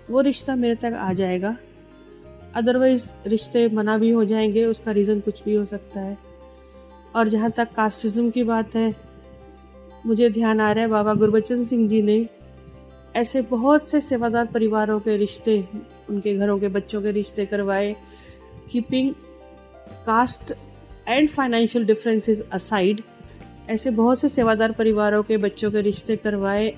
[0.09, 1.57] वो रिश्ता मेरे तक आ जाएगा.
[2.55, 6.17] अदरवाइज़ रिश्ते मना भी हो जाएँगे, उसका रीज़न कुछ भी हो सकता है.
[7.15, 9.08] और जहाँ तक कास्टिज्म की बात है
[10.05, 12.27] मुझे ध्यान आ रहा है बाबा गुरबचन सिंह जी ने
[13.15, 15.67] ऐसे बहुत से सेवादार परिवारों के रिश्ते,
[16.09, 17.95] उनके घरों के बच्चों के रिश्ते करवाए
[18.71, 19.13] keeping
[20.05, 20.53] caste
[21.09, 23.01] and financial differences aside
[23.69, 26.77] ऐसे बहुत से सेवादार परिवारों के बच्चों के रिश्ते करवाए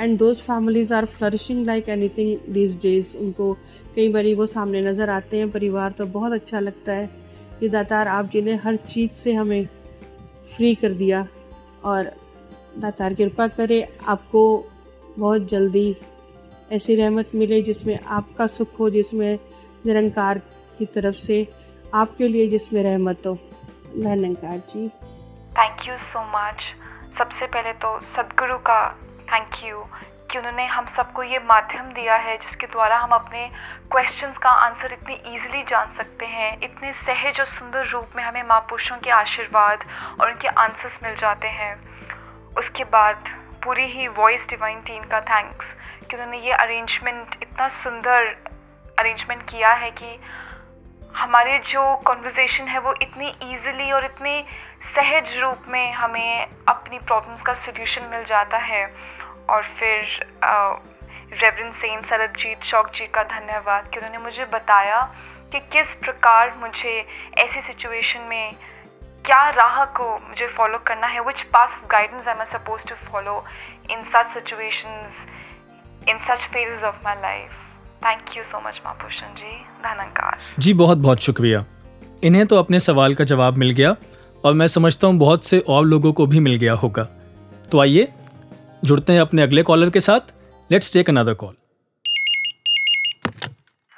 [0.00, 3.54] and those families are flourishing like anything this days उनको
[3.96, 7.10] कई बार वो सामने नज़र आते हैं परिवार तो बहुत अच्छा लगता है
[7.60, 9.68] कि दातार आप जी ने हर चीज़ से हमें
[10.56, 11.28] फ्री कर दिया
[11.84, 12.19] और
[12.78, 14.42] दातार, कृपा करे आपको
[15.18, 15.96] बहुत जल्दी
[16.72, 19.38] ऐसी रहमत मिले जिसमें आपका सुख हो, जिसमें
[19.86, 20.38] निरंकार
[20.78, 21.46] की तरफ़ से
[21.94, 23.38] आपके लिए जिसमें रहमत हो।
[23.96, 24.88] Nirankar ji.
[25.58, 26.66] Thank you so much
[27.18, 28.88] सबसे पहले तो सदगुरु का
[29.32, 29.84] थैंक यू
[30.30, 33.48] कि उन्होंने हम सबको ये माध्यम दिया है जिसके द्वारा हम अपने
[33.90, 38.42] क्वेश्चंस का आंसर इतनी इजीली जान सकते हैं, इतने सहज और सुंदर रूप में हमें
[38.42, 39.84] महापुरुषों के आशीर्वाद
[40.20, 41.74] और उनके आंसर्स मिल जाते हैं।
[42.58, 43.24] उसके बाद
[43.64, 45.74] पूरी ही वॉइस डिवाइन टीम का थैंक्स
[46.10, 48.26] कि उन्होंने ये अरेंजमेंट इतना सुंदर
[48.98, 50.18] अरेंजमेंट किया है कि
[51.16, 54.44] हमारे जो कॉन्वर्जेसन है वो इतनी ईजिली और इतने
[54.94, 58.94] सहज रूप में हमें अपनी प्रॉब्लम्स का सोल्यूशन मिल जाता है।
[59.48, 60.04] और फिर
[61.32, 65.00] रेवरेंड सेन सरबजीत शौक जी का धन्यवाद कि उन्होंने मुझे बताया
[65.52, 67.06] कि किस प्रकार मुझे
[67.38, 68.56] ऐसी सिचुएशन में
[69.26, 71.20] क्या राह को मुझे फॉलो करना है?
[71.24, 73.34] Which path of guidance I am suppose to follow
[73.90, 75.24] in such situations
[76.08, 77.50] in such phases of my life
[78.04, 79.52] thank you so much Mahabhushan ji
[79.84, 81.64] धनकार जी बहुत बहुत शुक्रिया।
[82.24, 83.94] इन्हें तो अपने सवाल का जवाब मिल गया
[84.44, 87.04] और मैं समझता हूँ बहुत से और लोगों को भी मिल गया होगा।
[87.72, 88.08] तो आइए
[88.84, 90.34] जुड़ते हैं अपने अगले कॉलर के साथ।
[90.70, 91.54] Let's take another call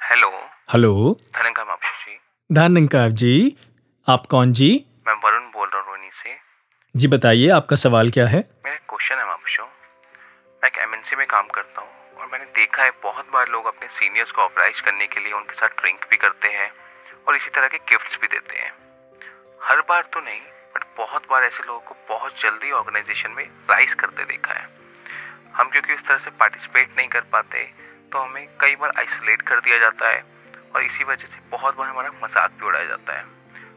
[0.00, 0.30] hello
[0.72, 1.16] hello
[2.50, 3.34] धनंकार जी
[4.08, 4.70] आप कौन जी
[5.06, 6.30] मैं वरुण बोल रहा हूँ रोनी से
[6.94, 8.38] जी, बताइए, आपका सवाल क्या है?
[8.64, 12.90] मेरा क्वेश्चन है मापशु मैं एक एमएनसी में काम करता हूँ और मैंने देखा है
[13.02, 16.48] बहुत बार लोग अपने सीनियर्स को ऑपराइज करने के लिए उनके साथ ड्रिंक भी करते
[16.48, 16.70] हैं
[17.26, 18.72] और इसी तरह के गिफ्ट्स भी देते हैं।
[19.60, 20.40] हर बार तो नहीं
[20.74, 24.68] बट बहुत बार ऐसे लोगों को बहुत जल्दी ऑर्गेनाइजेशन में राइज करते देखा है।
[25.54, 27.64] हम क्योंकि उस तरह से पार्टिसिपेट नहीं कर पाते
[28.12, 30.24] तो हमें कई बार आइसोलेट कर दिया जाता है
[30.74, 33.24] और इसी वजह से बहुत बार हमारा मज़ाक भी उड़ाया जाता है।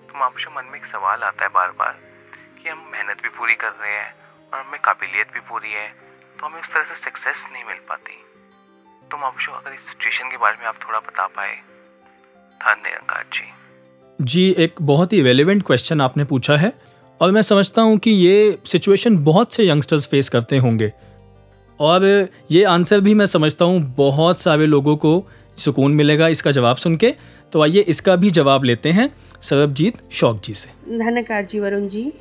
[0.07, 2.03] तो मापुशो मन में एक सवाल आता है बार बार
[2.65, 4.09] कि हम मेहनत भी पूरी कर रहे हैं
[4.53, 5.87] और हमें काबिलियत भी पूरी है
[6.39, 8.15] तो हमें उस तरह से सक्सेस नहीं मिल पाती।
[9.11, 11.53] तो मापुशो अगर इस सिचुएशन के बारे में आप थोड़ा बता पाए।
[12.59, 13.45] धन निरंकार जी।
[14.19, 16.71] जी एक बहुत ही रेलिवेंट क्वेश्चन आपने पूछा है
[17.19, 20.91] और मैं समझता हूँ कि ये सिचुएशन बहुत से यंगस्टर्स फेस करते होंगे।
[21.79, 22.05] और
[22.51, 25.15] ये आंसर भी मैं समझता हूँ बहुत सारे लोगों को
[25.57, 27.13] सुकून मिलेगा इसका जवाब सुन के।
[27.53, 29.09] तो आइए इसका भी जवाब लेते हैं
[29.43, 32.11] सरबजीत शौक जी से। धन्यकार जी वरुण जी।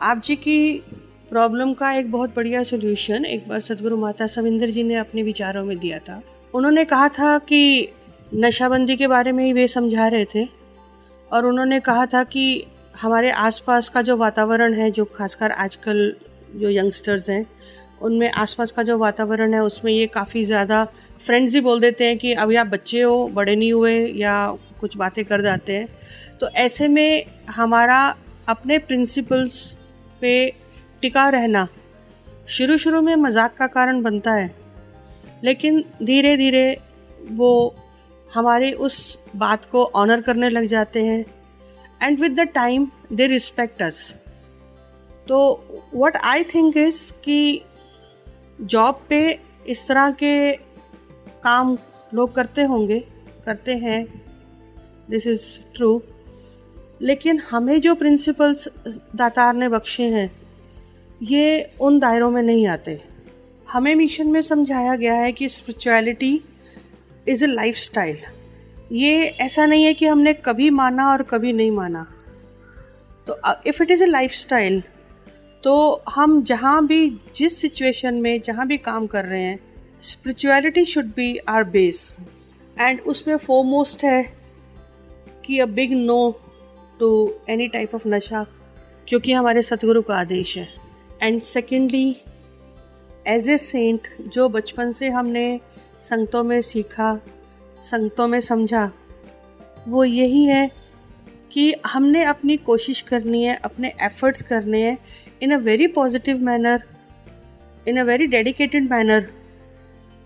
[0.00, 0.82] आप जी की
[1.30, 5.64] प्रॉब्लम का एक बहुत बढ़िया सोल्यूशन एक बार सदगुरु माता सविंदर जी ने अपने विचारों
[5.64, 6.20] में दिया था।
[6.54, 7.88] उन्होंने कहा था कि
[8.34, 10.46] नशाबंदी के बारे में ही वे समझा रहे थे
[11.30, 12.64] और उन्होंने कहा था कि
[13.00, 16.14] हमारे आसपास का जो वातावरण है, जो खासकर आजकल
[16.54, 17.44] जो यंगस्टर्स हैं,
[18.02, 20.84] उनमें आसपास का जो वातावरण है, उसमें ये काफ़ी ज़्यादा
[21.18, 24.96] फ्रेंड्स ही बोल देते हैं कि अभी आप बच्चे हो, बड़े नहीं हुए या कुछ
[24.96, 25.88] बातें कर जाते हैं।
[26.40, 28.00] तो ऐसे में हमारा
[28.48, 29.76] अपने प्रिंसिपल्स
[30.20, 30.32] पे
[31.02, 31.66] टिका रहना।
[32.48, 34.54] शुरू शुरू में मज़ाक का कारण बनता है,
[35.44, 36.76] लेकिन धीरे धीरे
[37.32, 37.74] वो
[38.30, 38.98] हमारे उस
[39.36, 41.24] बात को ऑनर करने लग जाते हैं
[42.02, 44.02] and with the time they respect us
[45.26, 45.38] तो
[45.94, 47.62] व्हाट आई थिंक इज़ कि
[48.58, 49.20] जॉब पे
[49.68, 50.52] इस तरह के
[51.44, 51.76] काम
[52.14, 52.98] लोग करते होंगे,
[53.44, 54.04] करते हैं
[55.10, 55.96] दिस इज़ ट्रू
[57.00, 58.68] लेकिन हमें जो प्रिंसिपल्स
[59.16, 60.30] दातार ने बख्शे हैं,
[61.22, 63.00] ये उन दायरों में नहीं आते।
[63.66, 66.40] हमें मिशन में समझाया गया है कि spirituality
[67.28, 68.16] is a life style
[68.92, 72.06] ये ऐसा नहीं है कि हमने कभी माना और कभी नहीं माना।
[73.26, 74.82] तो if it is a lifestyle
[75.64, 79.58] तो हम जहाँ भी, जिस सिचुएशन में जहाँ भी काम कर रहे हैं
[80.02, 82.16] spirituality should be our base
[82.80, 84.22] and उसमें फोरमोस्ट है
[85.44, 86.20] कि a big no
[87.00, 87.10] to
[87.48, 88.44] any type of नशा
[89.08, 90.68] क्योंकि हमारे सतगुरु का आदेश है
[91.22, 92.08] and secondly
[93.28, 95.44] as a saint जो बचपन से हमने
[96.02, 97.14] संगतों में सीखा
[97.82, 98.90] संगतों में समझा
[99.88, 100.70] वो यही है
[101.52, 104.96] कि हमने अपनी कोशिश करनी है अपने एफर्ट्स करने हैं
[105.42, 106.82] in a very positive manner
[107.88, 109.28] in a very dedicated manner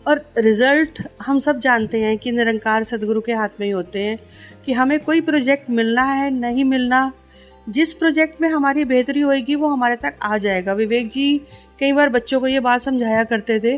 [0.06, 4.18] और रिज़ल्ट हम सब जानते हैं कि निरंकार सदगुरु के हाथ में ही होते हैं
[4.64, 7.12] कि हमें कोई प्रोजेक्ट मिलना है, नहीं मिलना,
[7.68, 11.40] जिस प्रोजेक्ट में हमारी बेहतरी होएगी, वो हमारे तक आ जाएगा। विवेक जी
[11.80, 13.76] कई बार बच्चों को ये बात समझाया करते थे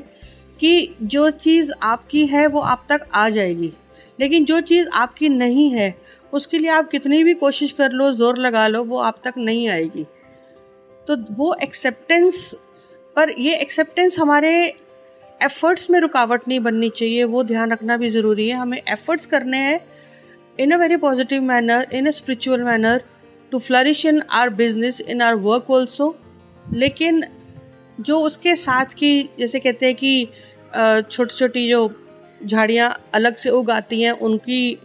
[0.61, 3.73] कि जो चीज़ आपकी है, वो आप तक आ जाएगी।
[4.21, 5.95] लेकिन जो चीज़ आपकी नहीं है,
[6.33, 9.69] उसके लिए आप कितनी भी कोशिश कर लो, ज़ोर लगा लो, वो आप तक नहीं
[9.69, 10.07] आएगी।
[11.07, 12.55] तो वो एक्सेप्टेंस
[13.17, 14.75] पर, ये एक्सेप्टेंस हमारे
[15.41, 19.57] एफर्ट्स में रुकावट नहीं बननी चाहिए, वो ध्यान रखना भी ज़रूरी है। हमें एफर्ट्स करने
[19.59, 19.81] हैं
[20.59, 23.03] in a very positive manner in a spiritual manner
[23.53, 26.17] to flourish in our business in our work also
[26.67, 27.25] लेकिन
[27.99, 30.29] जो उसके साथ की, जैसे कहते हैं कि
[31.11, 31.89] छोटी छोटी जो
[32.41, 34.79] झाड़ियाँ अलग से उगाती हैं, उनकी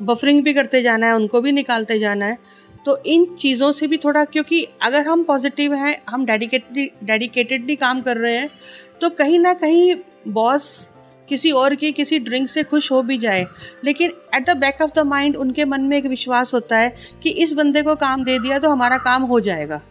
[0.00, 2.38] बफरिंग भी करते जाना है, उनको भी निकालते जाना है
[2.86, 8.00] तो इन चीज़ों से भी थोड़ा, क्योंकि अगर हम पॉजिटिव हैं, हम डेडिकेटली डेडिकेटेडली काम
[8.00, 8.50] कर रहे हैं
[9.00, 9.94] तो कहीं ना कहीं
[10.28, 10.90] बॉस
[11.28, 13.46] किसी और की किसी ड्रिंक से खुश हो भी जाए।
[13.84, 17.30] लेकिन at the back of the mind उनके मन में एक विश्वास होता है कि
[17.30, 19.82] इस बंदे को काम दे दिया तो हमारा काम हो जाएगा।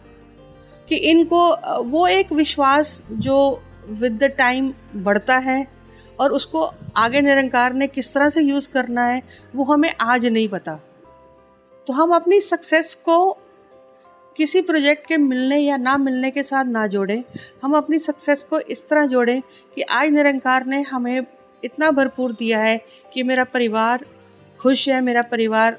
[0.88, 5.66] कि इनको, वो एक विश्वास जो विद द टाइम बढ़ता है
[6.20, 9.22] और उसको आगे निरंकार ने किस तरह से यूज़ करना है,
[9.56, 10.74] वो हमें आज नहीं पता।
[11.86, 13.38] तो हम अपनी सक्सेस को
[14.38, 17.22] किसी प्रोजेक्ट के मिलने या ना मिलने के साथ ना जोड़ें।
[17.62, 19.40] हम अपनी सक्सेस को इस तरह जोड़ें
[19.74, 21.24] कि आज निरंकार ने हमें
[21.62, 22.80] इतना भरपूर दिया है
[23.12, 24.04] कि मेरा परिवार
[24.58, 25.78] खुश है, मेरा परिवार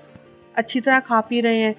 [0.56, 1.76] अच्छी तरह खा पी रहे हैं।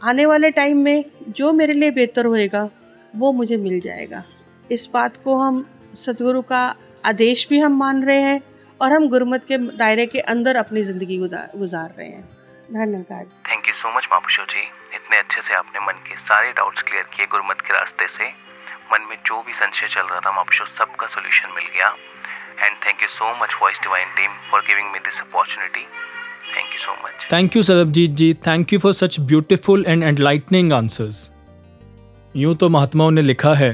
[0.00, 2.68] आने वाले टाइम में जो मेरे लिए बेहतर होएगा,
[3.16, 4.22] वो मुझे मिल जाएगा।
[4.70, 6.62] इस बात को हम सतगुरु का
[7.04, 8.40] आदेश भी हम मान रहे हैं
[8.80, 12.24] और हम गुरमत के दायरे के अंदर अपनी ज़िंदगी गुजार रहे हैं।
[12.72, 14.64] धन्यवाद। थैंक यू सो मच मापुशो जी
[15.14, 18.28] इतने अच्छे से आपने मन के सारे डाउट्स क्लियर किए गुरमत के रास्ते से।
[18.92, 21.88] मन में जो भी संशय चल रहा था मापुशो सबका सोल्यूशन मिल गया।
[22.60, 25.84] And thank you so much voice divine team for giving me this opportunity
[26.56, 30.72] thank you so much thank you Sarabjit ji thank you for such beautiful and enlightening
[30.72, 31.30] answers
[32.34, 33.72] यूँ तो महात्माओं ने लिखा है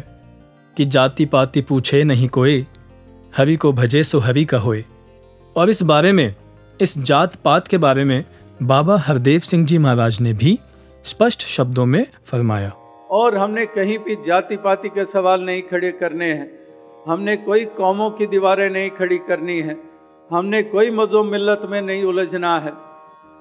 [0.76, 2.66] कि जाति पाति पूछे नहीं कोई
[3.37, 4.85] हरि को भजे सो हरि का होए।
[5.57, 6.35] और इस बारे में,
[6.81, 8.24] इस जात पात के बारे में
[8.62, 10.59] बाबा हरदेव सिंह जी महाराज ने भी
[11.05, 12.71] स्पष्ट शब्दों में फरमाया,
[13.11, 16.51] और हमने कहीं भी जाति पाति के सवाल नहीं खड़े करने हैं।
[17.07, 19.77] हमने कोई कौमों की दीवारें नहीं खड़ी करनी है।
[20.31, 22.73] हमने कोई मज़ो मिल्लत में नहीं उलझना है।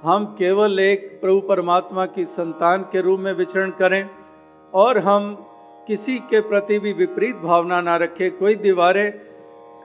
[0.04, 4.10] हम केवल एक प्रभु परमात्मा की संतान के रूप में विचरण करें
[4.74, 5.34] और हम
[5.88, 9.12] किसी के प्रति भी विपरीत भावना ना रखें। कोई दीवारें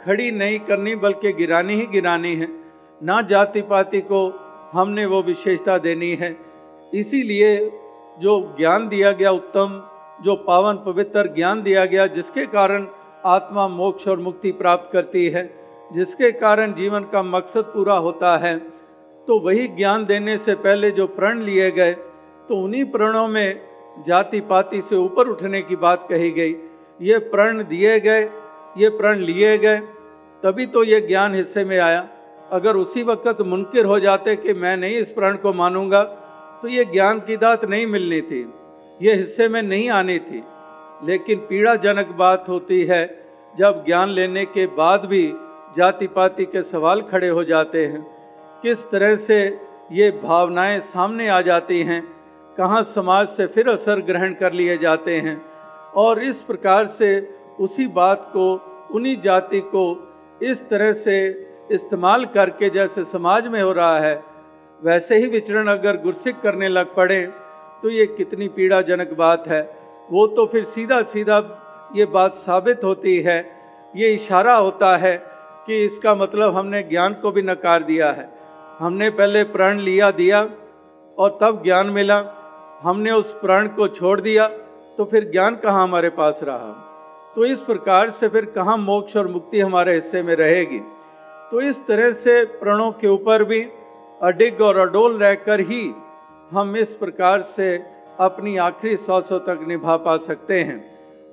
[0.04, 2.48] खड़ी नहीं करनी, बल्कि गिरानी ही गिरानी है।
[3.00, 4.26] ना जाति पाति को
[4.72, 6.36] हमने वो विशेषता देनी है।
[6.94, 7.56] इसीलिए
[8.20, 9.80] जो ज्ञान दिया गया, उत्तम
[10.24, 12.86] जो पावन पवित्र ज्ञान दिया गया, जिसके कारण
[13.26, 15.44] आत्मा मोक्ष और मुक्ति प्राप्त करती है,
[15.90, 18.56] जिसके कारण जीवन का मकसद पूरा होता है
[19.28, 21.92] तो वही ज्ञान देने से पहले जो प्रण लिए गए
[22.48, 23.60] तो उन्हीं प्रणों में
[24.06, 26.54] जाति पाति से ऊपर उठने की बात कही गई।
[27.00, 28.22] ये प्रण दिए गए,
[28.78, 29.78] ये प्रण लिए गए,
[30.42, 32.08] तभी तो ये ज्ञान हिस्से में आया।
[32.52, 36.02] अगर उसी वक्त मुनकर हो जाते कि मैं नहीं इस प्रण को मानूँगा
[36.64, 38.54] तो ये ज्ञान की दात नहीं मिलनी थी।
[39.02, 40.44] ये हिस्से में नहीं आनी थी।
[41.04, 43.26] लेकिन पीड़ाजनक बात होती है,
[43.58, 45.32] जब ज्ञान लेने के बाद भी
[45.76, 48.06] जाति पाति के सवाल खड़े हो जाते हैं।
[48.62, 49.60] किस तरह से
[49.92, 52.02] ये भावनाएँ सामने आ जाती हैं,
[52.58, 55.42] कहाँ समाज से फिर असर ग्रहण कर लिए जाते हैं,
[55.96, 58.54] और इस प्रकार से उसी बात को,
[58.90, 64.33] उन्हीं जाति को इस तरह से इस्तेमाल करके जैसे समाज में हो रहा है
[64.84, 67.20] वैसे ही विचरण अगर गुरसिक करने लग पड़े
[67.82, 69.60] तो ये कितनी पीड़ाजनक बात है।
[70.08, 71.38] वो तो फिर सीधा सीधा
[71.96, 73.38] ये बात साबित होती है,
[73.94, 75.16] ये इशारा होता है
[75.66, 78.28] कि इसका मतलब हमने ज्ञान को भी नकार दिया है।
[78.78, 80.40] हमने पहले प्रण लिया, दिया
[81.18, 82.18] और तब ज्ञान मिला।
[82.82, 84.48] हमने उस प्रण को छोड़ दिया
[84.98, 86.72] तो फिर ज्ञान कहाँ हमारे पास रहा?
[87.36, 90.78] तो इस प्रकार से फिर कहाँ मोक्ष और मुक्ति हमारे हिस्से में रहेगी?
[91.50, 93.60] तो इस तरह से प्रणों के ऊपर भी
[94.20, 95.82] अडिग और अडोल रहकर ही
[96.52, 97.74] हम इस प्रकार से
[98.20, 100.78] अपनी आखिरी श्वासों तक निभा पा सकते हैं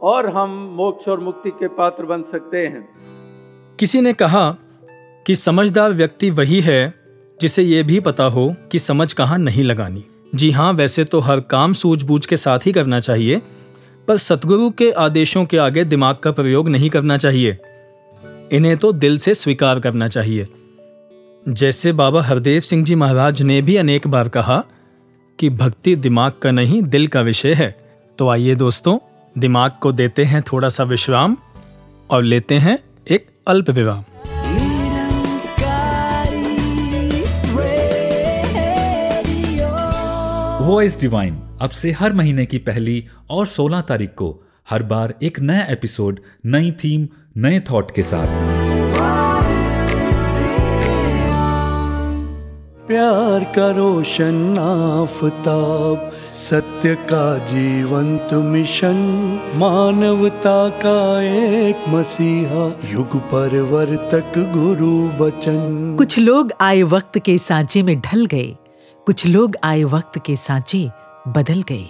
[0.01, 2.87] और हम मोक्ष और मुक्ति के पात्र बन सकते हैं।
[3.79, 4.49] किसी ने कहा
[5.27, 6.93] कि समझदार व्यक्ति वही है
[7.41, 10.03] जिसे ये भी पता हो कि समझ कहाँ नहीं लगानी।
[10.35, 13.41] जी हाँ वैसे तो हर काम सूझबूझ के साथ ही करना चाहिए,
[14.07, 17.57] पर सतगुरु के आदेशों के आगे दिमाग का प्रयोग नहीं करना चाहिए।
[18.51, 20.47] इन्हें तो दिल से स्वीकार करना चाहिए।
[21.49, 24.63] जैसे बाबा हरदेव सिंह जी महाराज ने भी अनेक बार कहा
[25.39, 27.75] कि भक्ति दिमाग का नहीं, दिल का विषय है।
[28.17, 28.99] तो आइए दोस्तों,
[29.37, 31.37] दिमाग को देते हैं थोड़ा सा विश्राम
[32.09, 32.79] और लेते हैं
[33.11, 34.03] एक अल्प विराम।
[40.67, 45.39] वॉइस डिवाइन, अब से हर महीने की पहली और 16 तारीख को हर बार एक
[45.39, 48.60] नया एपिसोड, नई थीम, नए थॉट के साथ।
[52.91, 58.97] प्यार का रोशन आफताब सत्य का जीवंत मिशन,
[59.55, 67.99] मानवता का एक मसीहा, युग परवर्तक गुरु बचन। कुछ लोग आए वक्त के सांचे में
[68.01, 68.55] ढल गए,
[69.07, 70.89] कुछ लोग आए वक्त के सांचे
[71.27, 71.85] बदल गए।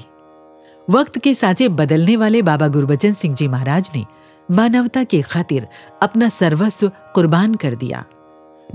[0.89, 4.05] वक्त के सांचे बदलने वाले बाबा गुरबचन सिंह जी महाराज ने
[4.49, 5.67] मानवता की खातिर
[6.01, 8.05] अपना सर्वस्व कुर्बान कर दिया।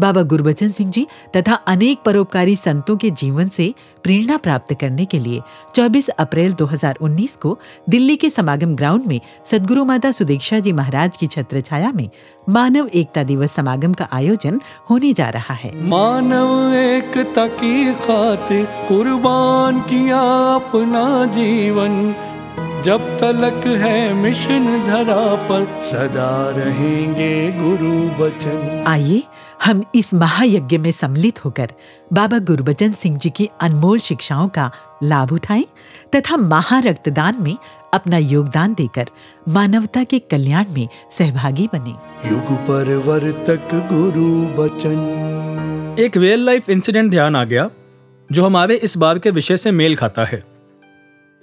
[0.00, 5.18] बाबा गुरबचन सिंह जी तथा अनेक परोपकारी संतों के जीवन से प्रेरणा प्राप्त करने के
[5.18, 5.40] लिए
[5.74, 9.20] 24 अप्रैल 2019 को दिल्ली के समागम ग्राउंड में
[9.50, 12.08] सदगुरु माता सुदीक्षा जी महाराज की छत्र छाया में
[12.48, 19.80] मानव एकता दिवस समागम का आयोजन होने जा रहा है। मानव एकता की खातिर कुर्बान
[19.80, 20.20] किया
[20.54, 22.14] अपना जीवन।
[22.84, 29.22] जब तलक है मिशन धरा पर सदा रहेंगे गुरु बचन। आइए
[29.66, 31.70] हम इस महायज्ञ में सम्मिलित होकर
[32.12, 34.70] बाबा गुरबचन सिंह जी की अनमोल शिक्षाओं का
[35.02, 35.64] लाभ उठाएँ
[36.14, 37.56] तथा महारक्तदान में
[37.94, 39.06] अपना योगदान देकर
[39.48, 41.90] मानवता के कल्याण में सहभागी बने।
[42.30, 47.70] युग परवर्तक गुरु बचन एक रियल लाइफ इंसिडेंट ध्यान आ गया
[48.32, 50.42] जो हमारे इस बार के विषय से मेल खाता है।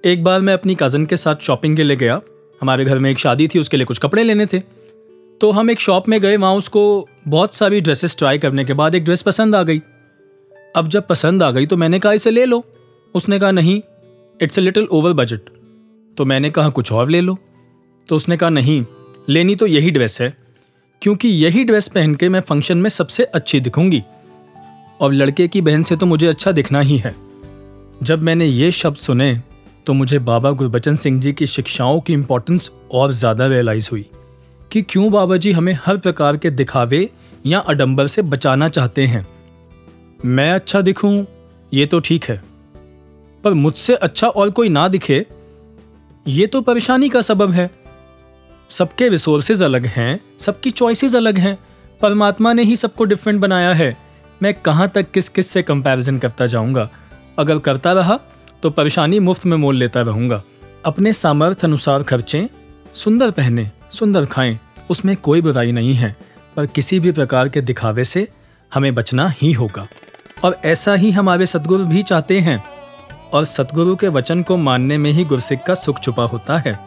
[0.05, 2.21] एक बार मैं अपनी कज़न के साथ शॉपिंग के लिए गया।
[2.61, 4.82] हमारे घर में एक शादी थी उसके लिए कुछ कपड़े लेने थे।
[5.41, 8.95] तो हम एक शॉप में गए, वहाँ उसको बहुत सारी ड्रेसेस ट्राई करने के बाद
[8.95, 9.81] एक ड्रेस पसंद आ गई।
[10.75, 12.63] अब जब पसंद आ गई तो मैंने कहा, इसे ले लो।
[13.15, 13.81] उसने कहा, नहीं
[14.39, 15.49] it's a little over budget
[16.17, 17.37] तो मैंने कहा, कुछ और ले लो।
[18.09, 18.83] तो उसने कहा, नहीं,
[19.27, 20.33] लेनी तो यही ड्रेस है,
[21.01, 24.01] क्योंकि यही ड्रेस पहन के मैं फ़ंक्शन में सबसे अच्छी दिखूँगी।
[25.01, 27.15] और लड़के की बहन से तो मुझे अच्छा दिखना ही है।
[28.03, 29.33] जब मैंने ये शब्द सुने
[29.85, 34.05] तो मुझे बाबा गुरबचन सिंह जी की शिक्षाओं की इम्पोर्टेंस और ज़्यादा रियलाइज़ हुई।
[34.73, 37.09] कि क्यों बाबा जी हमें हर प्रकार के दिखावे
[37.45, 39.25] या अडंबर से बचाना चाहते हैं?
[40.25, 41.25] मैं अच्छा दिखूं,
[41.73, 42.41] ये तो ठीक है।
[43.43, 45.25] पर मुझसे अच्छा और कोई ना दिखे,
[46.27, 47.69] ये तो परेशानी का सबब है।
[48.69, 51.57] सबके रिसोर्सेज अलग हैं, सबकी चॉइसेस अलग हैं।
[52.01, 53.97] परमात्मा ने ही सबको डिफरेंट बनाया है।
[54.41, 56.89] मैं कहाँ तक किस किस से कंपैरिजन करता जाऊँगा?
[57.39, 58.19] अगर करता रहा
[58.63, 60.43] तो परेशानी मुफ़्त में मोल लेता रहूँगा।
[60.85, 62.47] अपने सामर्थ्य अनुसार खर्चें
[62.93, 66.15] सुंदर पहने, सुंदर खाएँ, उसमें कोई बुराई नहीं है,
[66.55, 68.27] पर किसी भी प्रकार के दिखावे से
[68.73, 69.87] हमें बचना ही होगा।
[70.43, 72.63] और ऐसा ही हमारे सदगुरु भी चाहते हैं।
[73.33, 76.79] और सतगुरु के वचन को मानने में ही गुरसिक का सुख छुपा होता है।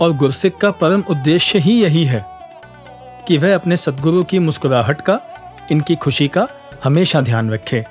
[0.00, 2.24] और गुरसिक का परम उद्देश्य ही यही है
[3.28, 5.20] कि वह अपने सदगुरु की मुस्कुराहट का,
[5.72, 6.48] इनकी खुशी का
[6.84, 7.84] हमेशा ध्यान रखे।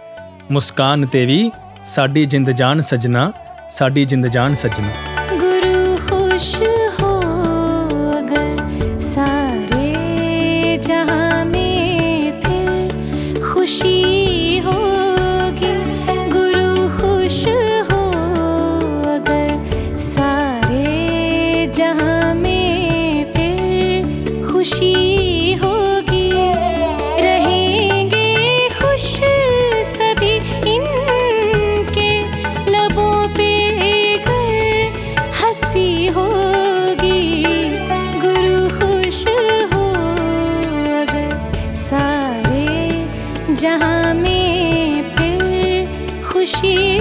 [0.52, 1.52] मुस्कान तेरी,
[1.86, 3.34] साडी जिंद जान सजना,
[3.72, 4.92] साडी जिंद जान सजना।
[5.38, 6.73] गुरु खुश
[46.56, 46.93] फिर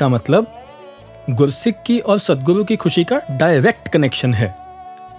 [0.00, 0.46] इसका मतलब
[1.30, 4.52] गुरसिक की और सदगुरु की खुशी का डायरेक्ट कनेक्शन है।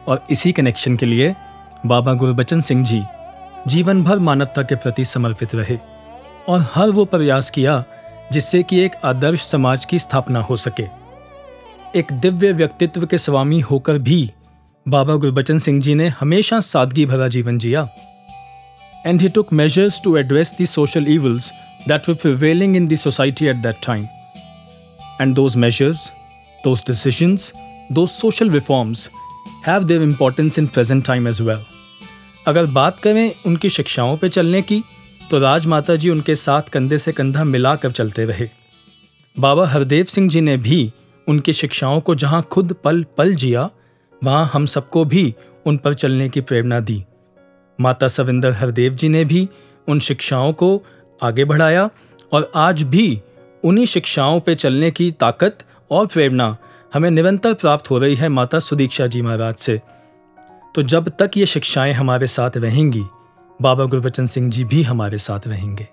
[0.08, 1.34] और इसी कनेक्शन के लिए
[1.86, 3.02] बाबा गुरबचन सिंह जी
[3.68, 5.78] जीवन भर मानवता के प्रति समर्पित रहे
[6.50, 7.84] और हर वो प्रयास किया
[8.32, 10.86] जिससे कि एक आदर्श समाज की स्थापना हो सके।
[12.00, 14.20] एक दिव्य व्यक्तित्व के स्वामी होकर भी
[14.86, 17.88] बाबा गुरबचन सिंह जी ने हमेशा सादगी भरा जीवन जिया।
[19.06, 21.52] And he took measures to address the social evils
[21.88, 24.08] that were prevailing in the society at that time
[25.22, 26.10] and those measures
[26.64, 27.52] those decisions
[27.92, 29.10] those social reforms
[29.68, 31.64] have their importance in present time as well
[32.48, 34.82] अगर बात करें उनकी शिक्षाओं पर चलने की
[35.32, 38.48] तो राजमाता जी उनके साथ कंधे से कंधा मिलाकर चलते रहे।
[39.40, 40.92] बाबा हरदेव सिंह जी ने भी
[41.28, 43.70] उनकी शिक्षाओं को जहाँ खुद पल पल जिया,
[44.22, 47.04] वहाँ हम सबको भी उन पर चलने की प्रेरणा दी।
[47.80, 49.48] माता सविंदर हरदेव जी ने भी
[49.88, 50.84] उन शिक्षाओं को
[51.24, 51.90] आगे बढ़ाया
[52.32, 53.22] और आज भी
[53.64, 55.58] उन्हीं शिक्षाओं पे चलने की ताकत
[55.92, 56.56] और प्रेरणा
[56.94, 59.82] हमें निरंतर प्राप्त हो रही है माता सुदीक्षा जी महाराज से।
[60.76, 63.04] तो जब तक ये शिक्षाएँ हमारे साथ रहेंगी,
[63.62, 65.88] बाबा गुरबचन सिंह जी भी हमारे साथ रहेंगे।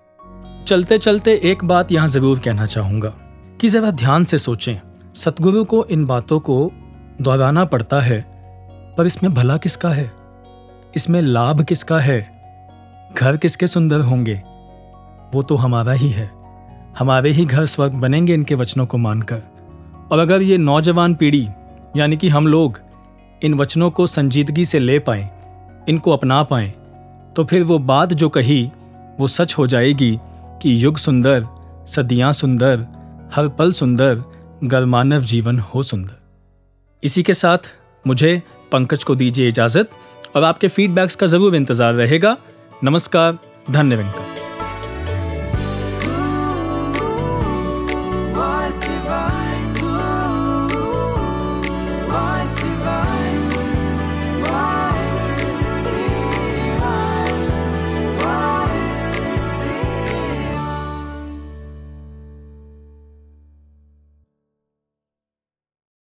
[0.66, 3.08] चलते चलते एक बात यहाँ ज़रूर कहना चाहूँगा
[3.60, 4.76] कि जरा ध्यान से सोचें।
[5.14, 6.70] सतगुरु को इन बातों को
[7.20, 8.20] दोहराना पड़ता है,
[8.98, 10.10] पर इसमें भला किसका है?
[10.96, 12.20] इसमें लाभ किसका है?
[13.16, 14.42] घर किसके सुंदर होंगे?
[15.34, 16.37] वो तो हमारा ही है।
[16.98, 19.42] हमारे ही घर स्वर्ग बनेंगे इनके वचनों को मानकर।
[20.12, 21.46] और अगर ये नौजवान पीढ़ी,
[21.96, 22.78] यानी कि हम लोग,
[23.42, 25.30] इन वचनों को संजीदगी से ले पाए,
[25.88, 26.72] इनको अपना पाए
[27.36, 28.70] तो फिर वो बात जो कही,
[29.20, 30.18] वो सच हो जाएगी
[30.62, 31.46] कि युग सुंदर,
[31.88, 32.86] सदियाँ सुंदर,
[33.34, 34.22] हर पल सुंदर
[34.64, 36.16] गर्मानव जीवन हो सुंदर।
[37.02, 37.70] इसी के साथ
[38.04, 38.40] मुझे
[38.72, 39.90] पंकज को दीजिए इजाज़त,
[40.36, 42.36] और आपके फीडबैक्स का ज़रूर इंतज़ार रहेगा।
[42.84, 43.38] नमस्कार,
[43.70, 44.47] धन्य धन्यवाद